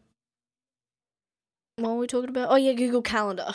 what 1.76 1.90
were 1.90 1.98
we 1.98 2.06
talking 2.06 2.30
about? 2.30 2.50
Oh 2.50 2.56
yeah, 2.56 2.72
Google 2.72 3.02
Calendar. 3.02 3.48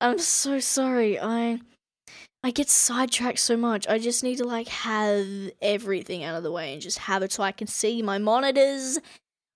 I'm 0.00 0.18
so 0.18 0.58
sorry. 0.58 1.18
I 1.18 1.60
I 2.42 2.50
get 2.50 2.68
sidetracked 2.68 3.38
so 3.38 3.56
much. 3.56 3.86
I 3.86 3.98
just 3.98 4.24
need 4.24 4.38
to 4.38 4.44
like 4.44 4.68
have 4.68 5.26
everything 5.60 6.24
out 6.24 6.34
of 6.36 6.42
the 6.42 6.50
way 6.50 6.72
and 6.72 6.82
just 6.82 6.98
have 6.98 7.22
it 7.22 7.30
so 7.30 7.42
I 7.42 7.52
can 7.52 7.68
see 7.68 8.02
my 8.02 8.18
monitors. 8.18 8.98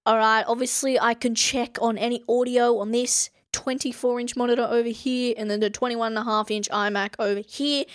Alright, 0.08 0.44
obviously 0.46 1.00
I 1.00 1.14
can 1.14 1.34
check 1.34 1.78
on 1.82 1.98
any 1.98 2.22
audio 2.28 2.78
on 2.78 2.92
this 2.92 3.30
24 3.56 4.20
inch 4.20 4.36
monitor 4.36 4.68
over 4.70 4.90
here 4.90 5.34
and 5.38 5.50
then 5.50 5.60
the 5.60 5.70
21.5 5.70 6.50
inch 6.50 6.68
iMac 6.68 7.14
over 7.18 7.40
here. 7.40 7.86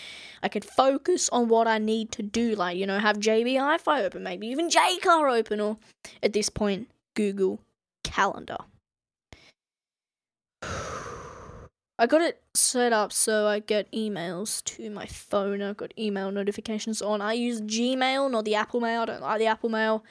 I 0.42 0.50
can 0.50 0.64
focus 0.64 1.30
on 1.30 1.50
what 1.50 1.68
I 1.68 1.78
need 1.78 2.12
to 2.14 2.24
do, 2.24 2.56
like, 2.56 2.78
you 2.78 2.88
know, 2.88 2.98
have 2.98 3.18
JB 3.20 3.60
Hi 3.60 3.78
Fi 3.78 4.04
open, 4.04 4.24
maybe 4.24 4.48
even 4.48 4.70
Jaycar 4.70 5.32
open, 5.32 5.62
or 5.62 5.78
at 6.24 6.34
this 6.34 6.50
point, 6.50 6.90
Google 7.16 7.60
Calendar. 8.04 8.58
I 10.64 12.08
got 12.08 12.22
it 12.22 12.42
set 12.56 12.92
up 12.92 13.14
so 13.14 13.46
I 13.46 13.60
get 13.60 13.92
emails 13.92 14.64
to 14.64 14.90
my 14.90 15.06
phone. 15.06 15.62
I've 15.62 15.78
got 15.78 15.94
email 15.96 16.32
notifications 16.32 17.04
on. 17.04 17.22
I 17.22 17.34
use 17.34 17.62
Gmail, 17.62 18.32
not 18.32 18.46
the 18.46 18.56
Apple 18.56 18.82
Mail. 18.82 19.04
I 19.04 19.06
don't 19.06 19.22
like 19.22 19.38
the 19.38 19.46
Apple 19.46 19.70
Mail. 19.70 20.04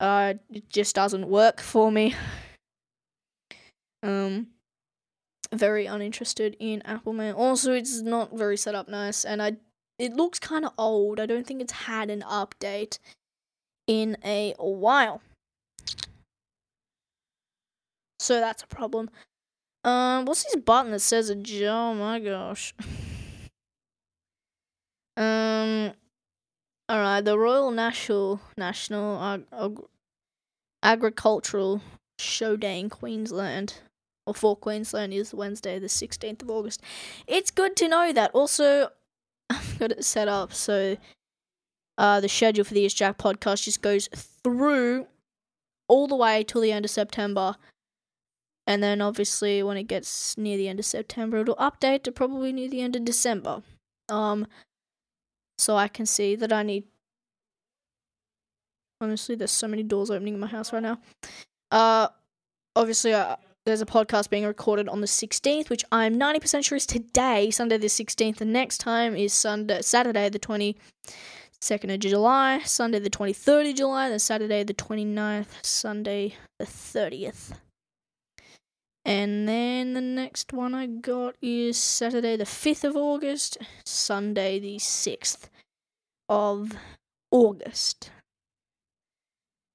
Uh, 0.00 0.34
it 0.50 0.68
just 0.68 0.96
doesn't 0.96 1.28
work 1.28 1.60
for 1.60 1.92
me. 1.92 2.16
Um, 4.04 4.48
very 5.52 5.86
uninterested 5.86 6.56
in 6.58 6.82
Apple 6.82 7.12
Mail. 7.12 7.36
Also, 7.36 7.72
it's 7.72 8.00
not 8.00 8.32
very 8.36 8.56
set 8.56 8.74
up 8.74 8.88
nice, 8.88 9.24
and 9.24 9.42
I 9.42 9.56
it 9.98 10.14
looks 10.14 10.38
kind 10.38 10.64
of 10.64 10.72
old. 10.78 11.20
I 11.20 11.26
don't 11.26 11.46
think 11.46 11.60
it's 11.60 11.72
had 11.72 12.10
an 12.10 12.22
update 12.22 12.98
in 13.86 14.16
a 14.24 14.54
while. 14.58 15.20
So 18.18 18.40
that's 18.40 18.62
a 18.62 18.66
problem. 18.66 19.10
Um, 19.84 20.24
what's 20.26 20.44
this 20.44 20.56
button 20.56 20.92
that 20.92 21.00
says 21.00 21.28
a 21.28 21.68
Oh 21.68 21.94
my 21.94 22.20
gosh. 22.20 22.72
um, 25.16 25.92
all 26.88 26.98
right. 26.98 27.20
The 27.20 27.36
Royal 27.36 27.72
National 27.72 28.40
National 28.56 29.20
Ag- 29.20 29.46
Ag- 29.52 29.84
Agricultural 30.84 31.80
Show 32.18 32.56
Day 32.56 32.78
in 32.78 32.90
Queensland, 32.90 33.80
or 34.26 34.34
for 34.34 34.56
Queensland, 34.56 35.12
is 35.12 35.34
Wednesday, 35.34 35.78
the 35.78 35.88
sixteenth 35.88 36.42
of 36.42 36.50
August. 36.50 36.82
It's 37.26 37.50
good 37.50 37.76
to 37.76 37.88
know 37.88 38.12
that. 38.12 38.30
Also, 38.32 38.90
I've 39.50 39.78
got 39.78 39.92
it 39.92 40.04
set 40.04 40.28
up 40.28 40.52
so 40.54 40.96
uh, 41.98 42.20
the 42.20 42.28
schedule 42.28 42.64
for 42.64 42.74
the 42.74 42.84
It's 42.84 42.94
Jack 42.94 43.18
podcast 43.18 43.64
just 43.64 43.82
goes 43.82 44.08
through 44.14 45.06
all 45.88 46.06
the 46.06 46.16
way 46.16 46.44
till 46.44 46.60
the 46.62 46.72
end 46.72 46.84
of 46.84 46.90
September 46.90 47.56
And 48.66 48.82
then 48.82 49.00
obviously 49.00 49.62
when 49.62 49.76
it 49.76 49.84
gets 49.84 50.38
near 50.38 50.56
the 50.56 50.68
end 50.68 50.78
of 50.78 50.86
September, 50.86 51.38
it'll 51.38 51.56
update 51.56 52.04
to 52.04 52.12
probably 52.12 52.52
near 52.52 52.68
the 52.68 52.80
end 52.80 52.96
of 52.96 53.04
December. 53.04 53.62
Um, 54.08 54.46
so 55.58 55.76
I 55.76 55.88
can 55.88 56.06
see 56.06 56.36
that 56.36 56.52
I 56.52 56.62
need. 56.62 56.84
Honestly, 59.00 59.34
there's 59.34 59.50
so 59.50 59.68
many 59.68 59.82
doors 59.82 60.10
opening 60.10 60.34
in 60.34 60.40
my 60.40 60.46
house 60.46 60.72
right 60.72 60.82
now. 60.82 61.00
Uh, 61.70 62.08
obviously, 62.76 63.12
uh, 63.14 63.36
there's 63.64 63.80
a 63.80 63.86
podcast 63.86 64.28
being 64.28 64.44
recorded 64.44 64.88
on 64.88 65.00
the 65.00 65.06
16th, 65.06 65.70
which 65.70 65.84
I'm 65.92 66.18
90% 66.18 66.64
sure 66.64 66.76
is 66.76 66.86
today, 66.86 67.50
Sunday 67.50 67.78
the 67.78 67.86
16th. 67.86 68.36
The 68.36 68.44
next 68.44 68.78
time 68.78 69.14
is 69.14 69.32
Sunday, 69.32 69.82
Saturday 69.82 70.28
the 70.28 70.38
22nd 70.38 71.94
of 71.94 72.00
July, 72.00 72.60
Sunday 72.64 72.98
the 72.98 73.10
23rd 73.10 73.70
of 73.70 73.76
July, 73.76 74.08
then 74.08 74.18
Saturday 74.18 74.64
the 74.64 74.74
29th, 74.74 75.64
Sunday 75.64 76.34
the 76.58 76.64
30th. 76.64 77.52
And 79.04 79.48
then 79.48 79.94
the 79.94 80.00
next 80.00 80.52
one 80.52 80.74
I 80.74 80.86
got 80.86 81.36
is 81.40 81.76
Saturday 81.76 82.36
the 82.36 82.44
5th 82.44 82.84
of 82.84 82.96
August, 82.96 83.58
Sunday 83.84 84.58
the 84.58 84.76
6th 84.76 85.48
of 86.28 86.72
August. 87.30 88.10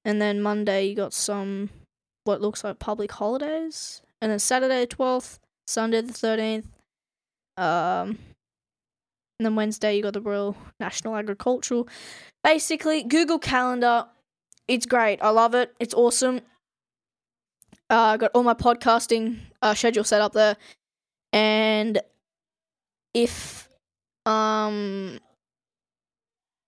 And 0.03 0.21
then 0.21 0.41
Monday 0.41 0.87
you 0.87 0.95
got 0.95 1.13
some 1.13 1.69
what 2.27 2.41
looks 2.41 2.63
like 2.63 2.79
public 2.79 3.11
holidays. 3.11 4.01
And 4.21 4.31
then 4.31 4.39
Saturday 4.39 4.85
the 4.85 4.95
12th, 4.95 5.39
Sunday 5.65 6.01
the 6.01 6.13
13th. 6.13 6.65
Um 7.57 8.19
and 9.39 9.45
then 9.45 9.55
Wednesday 9.55 9.95
you 9.95 10.03
got 10.03 10.13
the 10.13 10.21
Royal 10.21 10.57
National 10.79 11.15
Agricultural. 11.15 11.87
Basically, 12.43 13.03
Google 13.03 13.37
Calendar, 13.37 14.07
it's 14.67 14.85
great. 14.85 15.19
I 15.21 15.29
love 15.29 15.53
it. 15.53 15.75
It's 15.79 15.93
awesome. 15.93 16.41
Uh, 17.89 17.95
I 17.95 18.17
got 18.17 18.31
all 18.33 18.43
my 18.43 18.55
podcasting 18.55 19.37
uh, 19.61 19.73
schedule 19.73 20.03
set 20.03 20.21
up 20.21 20.33
there, 20.33 20.57
and 21.31 22.01
if 23.13 23.69
um 24.25 25.19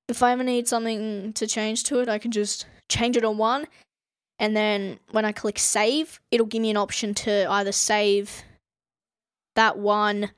if 0.08 0.24
I 0.24 0.32
ever 0.32 0.44
need 0.44 0.68
something 0.68 1.34
to 1.34 1.46
change 1.46 1.84
to 1.86 2.00
it, 2.00 2.08
I 2.08 2.20
can 2.20 2.32
just 2.32 2.68
change 2.88 3.18
it 3.18 3.26
on 3.26 3.38
one, 3.38 3.68
and 4.40 4.56
then 4.56 5.00
when 5.12 5.26
I 5.26 5.34
click 5.34 5.60
save, 5.60 6.22
it'll 6.32 6.46
give 6.46 6.62
me 6.62 6.70
an 6.70 6.78
option 6.78 7.14
to 7.16 7.46
either 7.52 7.74
save 7.74 8.44
that 9.56 9.78
one, 9.78 10.32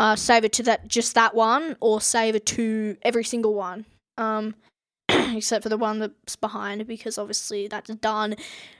uh, 0.00 0.16
save 0.16 0.44
it 0.44 0.52
to 0.54 0.64
that 0.64 0.88
just 0.88 1.14
that 1.14 1.34
one, 1.34 1.76
or 1.80 2.00
save 2.00 2.34
it 2.34 2.46
to 2.46 2.96
every 3.02 3.24
single 3.24 3.54
one. 3.54 3.86
Um, 4.16 4.56
except 5.08 5.62
for 5.62 5.68
the 5.68 5.78
one 5.78 6.00
that's 6.00 6.34
behind, 6.34 6.86
because 6.88 7.16
obviously 7.16 7.68
that's 7.68 7.94
done. 7.94 8.34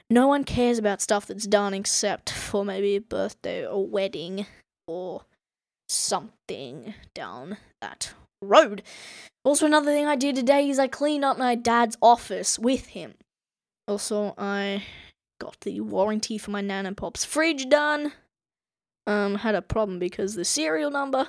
No 0.09 0.27
one 0.27 0.43
cares 0.43 0.77
about 0.77 1.01
stuff 1.01 1.25
that's 1.27 1.47
done 1.47 1.73
except 1.73 2.29
for 2.29 2.65
maybe 2.65 2.97
a 2.97 3.01
birthday 3.01 3.65
or 3.65 3.87
wedding 3.87 4.45
or 4.87 5.21
something 5.87 6.93
down 7.15 7.57
that 7.81 8.11
road. 8.41 8.83
Also, 9.45 9.65
another 9.65 9.91
thing 9.91 10.05
I 10.05 10.17
did 10.17 10.35
today 10.35 10.69
is 10.69 10.79
I 10.79 10.87
cleaned 10.87 11.23
up 11.23 11.37
my 11.37 11.55
dad's 11.55 11.97
office 12.01 12.59
with 12.59 12.87
him. 12.87 13.13
Also, 13.89 14.35
I 14.37 14.83
got 15.41 15.59
the 15.61 15.81
warranty 15.81 16.37
for 16.37 16.51
my 16.51 16.61
Nan 16.61 16.85
and 16.85 16.95
Pop's 16.95 17.25
fridge 17.25 17.67
done. 17.69 18.11
Um, 19.07 19.35
had 19.35 19.55
a 19.55 19.63
problem 19.63 19.97
because 19.97 20.35
the 20.35 20.45
serial 20.45 20.91
number 20.91 21.27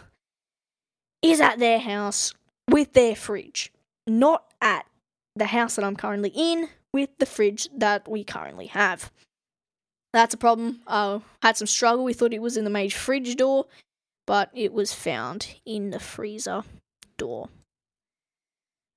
is 1.22 1.40
at 1.40 1.58
their 1.58 1.78
house 1.78 2.34
with 2.68 2.92
their 2.92 3.16
fridge, 3.16 3.72
not 4.06 4.44
at 4.60 4.84
the 5.34 5.46
house 5.46 5.76
that 5.76 5.86
I'm 5.86 5.96
currently 5.96 6.32
in 6.34 6.68
with 6.92 7.08
the 7.18 7.24
fridge 7.24 7.70
that 7.74 8.06
we 8.06 8.24
currently 8.24 8.66
have. 8.66 9.10
That's 10.12 10.34
a 10.34 10.38
problem. 10.38 10.80
Uh, 10.86 11.20
had 11.42 11.56
some 11.56 11.66
struggle. 11.66 12.04
We 12.04 12.12
thought 12.12 12.34
it 12.34 12.42
was 12.42 12.58
in 12.58 12.64
the 12.64 12.70
main 12.70 12.90
fridge 12.90 13.36
door, 13.36 13.68
but 14.26 14.50
it 14.52 14.74
was 14.74 14.92
found 14.92 15.54
in 15.64 15.92
the 15.92 16.00
freezer 16.00 16.64
door. 17.16 17.48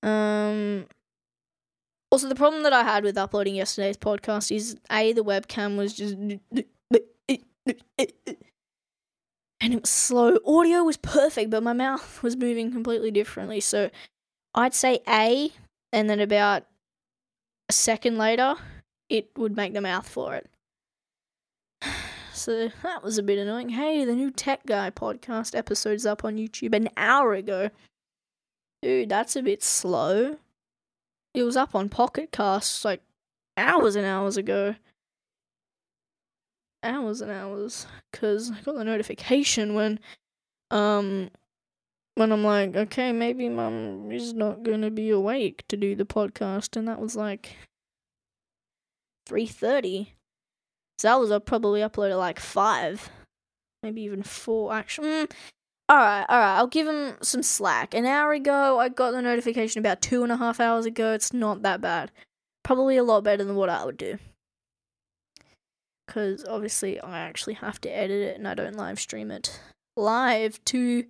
Um. 0.02 0.88
Also, 2.14 2.30
the 2.30 2.36
problem 2.36 2.62
that 2.62 2.74
I 2.74 2.84
had 2.84 3.04
with 3.04 3.18
uploading 3.18 3.56
yesterday's 3.56 3.98
podcast 3.98 4.56
is 4.56 4.78
a 4.92 5.14
the 5.14 5.24
webcam 5.24 5.78
was 5.78 5.96
just 5.96 6.14
and 6.14 6.40
it 9.74 9.82
was 9.82 9.90
slow. 9.90 10.38
Audio 10.46 10.84
was 10.84 10.98
perfect, 10.98 11.50
but 11.50 11.64
my 11.64 11.74
mouth 11.74 12.22
was 12.22 12.38
moving 12.38 12.72
completely 12.72 13.10
differently. 13.10 13.60
So 13.60 13.90
I'd 14.54 14.76
say 14.76 15.00
A 15.10 15.52
and 15.92 16.08
then 16.08 16.20
about 16.20 16.68
a 17.68 17.74
second 17.74 18.20
later, 18.20 18.58
it 19.10 19.32
would 19.36 19.56
make 19.56 19.74
the 19.74 19.82
mouth 19.82 20.08
for 20.08 20.36
it. 20.36 20.52
So 22.36 22.70
that 22.82 23.04
was 23.04 23.18
a 23.18 23.24
bit 23.24 23.40
annoying. 23.40 23.70
Hey, 23.70 24.06
the 24.06 24.14
new 24.14 24.30
Tech 24.30 24.66
Guy 24.66 24.90
podcast 24.90 25.56
episode's 25.56 26.06
up 26.06 26.26
on 26.26 26.38
YouTube 26.38 26.76
an 26.76 26.90
hour 26.98 27.34
ago. 27.34 27.70
Dude, 28.82 29.10
that's 29.10 29.36
a 29.36 29.42
bit 29.42 29.64
slow. 29.64 30.38
It 31.34 31.44
was 31.44 31.58
up 31.58 31.74
on 31.74 31.90
Pocket 31.90 32.32
Casts 32.32 32.86
like 32.86 33.02
hours 33.58 33.96
and 33.96 34.06
hours 34.06 34.38
ago. 34.38 34.76
Hours 36.84 37.22
and 37.22 37.32
hours. 37.32 37.88
Because 38.12 38.52
I 38.52 38.62
got 38.62 38.76
the 38.76 38.84
notification 38.84 39.74
when 39.74 40.00
um 40.70 41.30
when 42.16 42.32
I'm 42.32 42.44
like, 42.44 42.76
okay, 42.76 43.12
maybe 43.12 43.50
mum 43.50 44.12
is 44.12 44.34
not 44.34 44.64
gonna 44.64 44.92
be 44.92 45.10
awake 45.10 45.64
to 45.70 45.78
do 45.78 45.96
the 45.96 46.06
podcast, 46.06 46.78
and 46.78 46.88
that 46.88 47.00
was 47.00 47.16
like 47.16 47.56
three 49.26 49.48
thirty. 49.48 50.14
So 51.00 51.08
that 51.08 51.20
was 51.20 51.32
uh, 51.32 51.40
probably 51.40 51.82
uploaded 51.82 52.20
like 52.20 52.40
five, 52.40 53.10
maybe 53.82 54.04
even 54.04 54.22
four. 54.22 54.74
Actually, 54.74 55.08
mm, 55.08 55.32
all 55.90 55.98
right, 55.98 56.26
all 56.30 56.40
right. 56.40 56.58
I'll 56.58 56.68
give 56.68 56.88
him 56.88 57.18
some 57.22 57.44
slack. 57.44 57.94
An 57.94 58.06
hour 58.06 58.32
ago, 58.34 58.80
I 58.80 58.90
got 58.90 59.12
the 59.12 59.22
notification 59.22 59.80
about 59.80 60.02
two 60.02 60.24
and 60.24 60.32
a 60.32 60.38
half 60.38 60.60
hours 60.60 60.86
ago. 60.86 61.14
It's 61.14 61.34
not 61.34 61.62
that 61.64 61.82
bad. 61.82 62.12
Probably 62.64 62.98
a 62.98 63.04
lot 63.04 63.24
better 63.24 63.44
than 63.44 63.56
what 63.56 63.70
I 63.70 63.86
would 63.86 63.98
do. 63.98 64.18
Because 66.08 66.46
obviously, 66.46 67.00
I 67.00 67.20
actually 67.20 67.56
have 67.56 67.80
to 67.82 67.90
edit 67.90 68.22
it, 68.22 68.38
and 68.38 68.48
I 68.48 68.54
don't 68.54 68.76
live 68.76 69.00
stream 69.00 69.32
it 69.32 69.60
live 69.96 70.64
to 70.66 71.06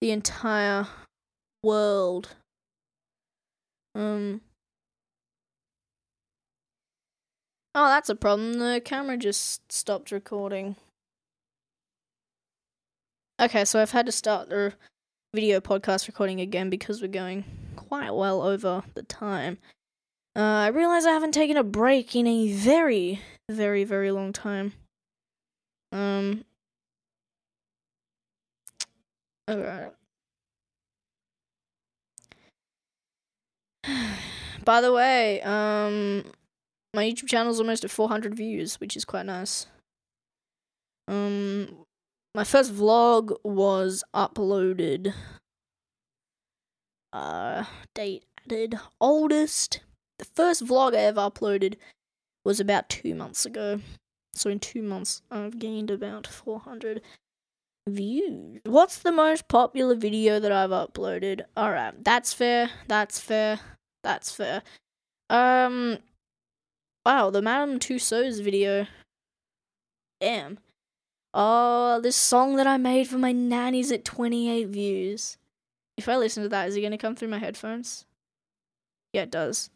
the 0.00 0.10
entire 0.10 0.86
world. 1.62 2.36
Um. 3.94 4.42
Oh, 7.74 7.88
that's 7.88 8.08
a 8.08 8.14
problem. 8.14 8.54
The 8.54 8.80
camera 8.84 9.16
just 9.16 9.70
stopped 9.70 10.10
recording. 10.10 10.76
Okay, 13.38 13.66
so 13.66 13.82
I've 13.82 13.90
had 13.90 14.06
to 14.06 14.12
start 14.12 14.48
the 14.48 14.72
video 15.34 15.60
podcast 15.60 16.06
recording 16.06 16.40
again 16.40 16.70
because 16.70 17.02
we're 17.02 17.08
going 17.08 17.44
quite 17.76 18.14
well 18.14 18.40
over 18.40 18.82
the 18.94 19.02
time. 19.02 19.58
Uh, 20.34 20.40
I 20.40 20.68
realize 20.68 21.04
I 21.04 21.12
haven't 21.12 21.32
taken 21.32 21.58
a 21.58 21.62
break 21.62 22.16
in 22.16 22.26
a 22.26 22.50
very, 22.50 23.20
very, 23.50 23.84
very 23.84 24.10
long 24.10 24.32
time. 24.32 24.72
Um, 25.92 26.46
Alright. 29.50 29.92
By 34.64 34.80
the 34.80 34.94
way, 34.94 35.42
um, 35.42 36.24
my 36.94 37.04
YouTube 37.04 37.28
channel 37.28 37.52
is 37.52 37.60
almost 37.60 37.84
at 37.84 37.90
400 37.90 38.34
views, 38.34 38.80
which 38.80 38.96
is 38.96 39.04
quite 39.04 39.26
nice. 39.26 39.66
Um, 41.06 41.85
my 42.36 42.44
first 42.44 42.74
vlog 42.74 43.34
was 43.42 44.04
uploaded. 44.14 45.14
Uh, 47.10 47.64
date 47.94 48.24
added. 48.44 48.78
Oldest. 49.00 49.80
The 50.18 50.26
first 50.26 50.62
vlog 50.62 50.94
I 50.94 50.98
ever 50.98 51.22
uploaded 51.22 51.76
was 52.44 52.60
about 52.60 52.90
two 52.90 53.14
months 53.14 53.46
ago. 53.46 53.80
So 54.34 54.50
in 54.50 54.60
two 54.60 54.82
months, 54.82 55.22
I've 55.30 55.58
gained 55.58 55.90
about 55.90 56.26
400 56.26 57.00
views. 57.88 58.60
What's 58.64 58.98
the 58.98 59.12
most 59.12 59.48
popular 59.48 59.94
video 59.94 60.38
that 60.38 60.52
I've 60.52 60.70
uploaded? 60.70 61.40
Alright, 61.56 62.04
that's 62.04 62.34
fair. 62.34 62.68
That's 62.86 63.18
fair. 63.18 63.60
That's 64.04 64.30
fair. 64.30 64.62
Um, 65.30 66.00
wow, 67.06 67.30
the 67.30 67.40
Madame 67.40 67.78
Tussauds 67.78 68.42
video. 68.42 68.86
Damn. 70.20 70.58
Oh, 71.38 72.00
this 72.00 72.16
song 72.16 72.56
that 72.56 72.66
I 72.66 72.78
made 72.78 73.08
for 73.08 73.18
my 73.18 73.30
nanny's 73.30 73.92
at 73.92 74.06
28 74.06 74.68
views. 74.68 75.36
If 75.98 76.08
I 76.08 76.16
listen 76.16 76.42
to 76.42 76.48
that, 76.48 76.68
is 76.68 76.76
it 76.76 76.80
gonna 76.80 76.96
come 76.96 77.14
through 77.14 77.28
my 77.28 77.38
headphones? 77.38 78.06
Yeah, 79.12 79.22
it 79.22 79.30
does. 79.30 79.68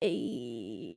It's 0.00 0.96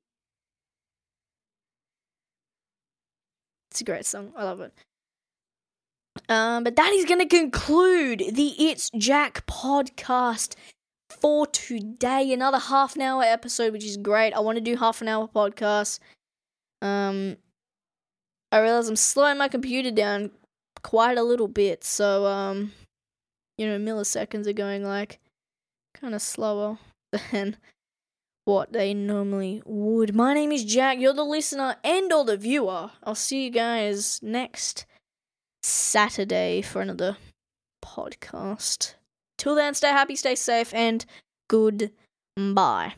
a 3.82 3.84
great 3.84 4.06
song. 4.06 4.32
I 4.38 4.46
love 4.46 4.62
it. 4.62 4.74
Um, 6.30 6.64
but 6.64 6.78
that 6.78 6.94
is 6.94 7.06
going 7.06 7.20
to 7.20 7.26
conclude 7.26 8.24
the 8.32 8.56
It's 8.58 8.90
Jack 8.98 9.46
podcast 9.48 10.56
for 11.10 11.46
today. 11.46 12.32
Another 12.32 12.58
half 12.58 12.96
an 12.96 13.02
hour 13.02 13.22
episode, 13.22 13.74
which 13.74 13.84
is 13.84 13.98
great. 13.98 14.34
I 14.34 14.40
want 14.40 14.58
to 14.58 14.62
do 14.62 14.78
half 14.78 15.02
an 15.02 15.10
hour 15.10 15.28
podcast. 15.28 16.00
Um, 16.82 17.36
I 18.56 18.60
realize 18.60 18.88
I'm 18.88 18.96
slowing 18.96 19.38
my 19.38 19.50
computer 19.50 19.92
down 19.92 20.32
quite 20.82 21.18
a 21.18 21.24
little 21.24 21.50
bit, 21.50 21.84
so 21.84 22.26
um, 22.26 22.72
you 23.58 23.68
know, 23.68 23.78
milliseconds 23.78 24.48
are 24.48 24.54
going 24.54 24.82
like 24.82 25.20
kind 25.94 26.16
of 26.16 26.22
slower 26.22 26.78
than 27.32 27.58
what 28.46 28.72
they 28.72 28.94
normally 28.94 29.62
would. 29.66 30.16
My 30.16 30.34
name 30.34 30.54
is 30.54 30.64
Jack. 30.64 31.00
You're 31.00 31.12
the 31.12 31.26
listener 31.26 31.76
and 31.84 32.14
or 32.14 32.24
the 32.24 32.38
viewer. 32.38 32.92
I'll 33.04 33.14
see 33.14 33.44
you 33.44 33.50
guys 33.50 34.22
next 34.24 34.86
Saturday 35.62 36.62
for 36.62 36.82
another 36.82 37.18
podcast. 37.84 38.94
Till 39.38 39.56
then, 39.56 39.74
stay 39.74 39.90
happy, 39.90 40.16
stay 40.16 40.36
safe, 40.36 40.74
and 40.74 41.06
goodbye. 41.50 42.94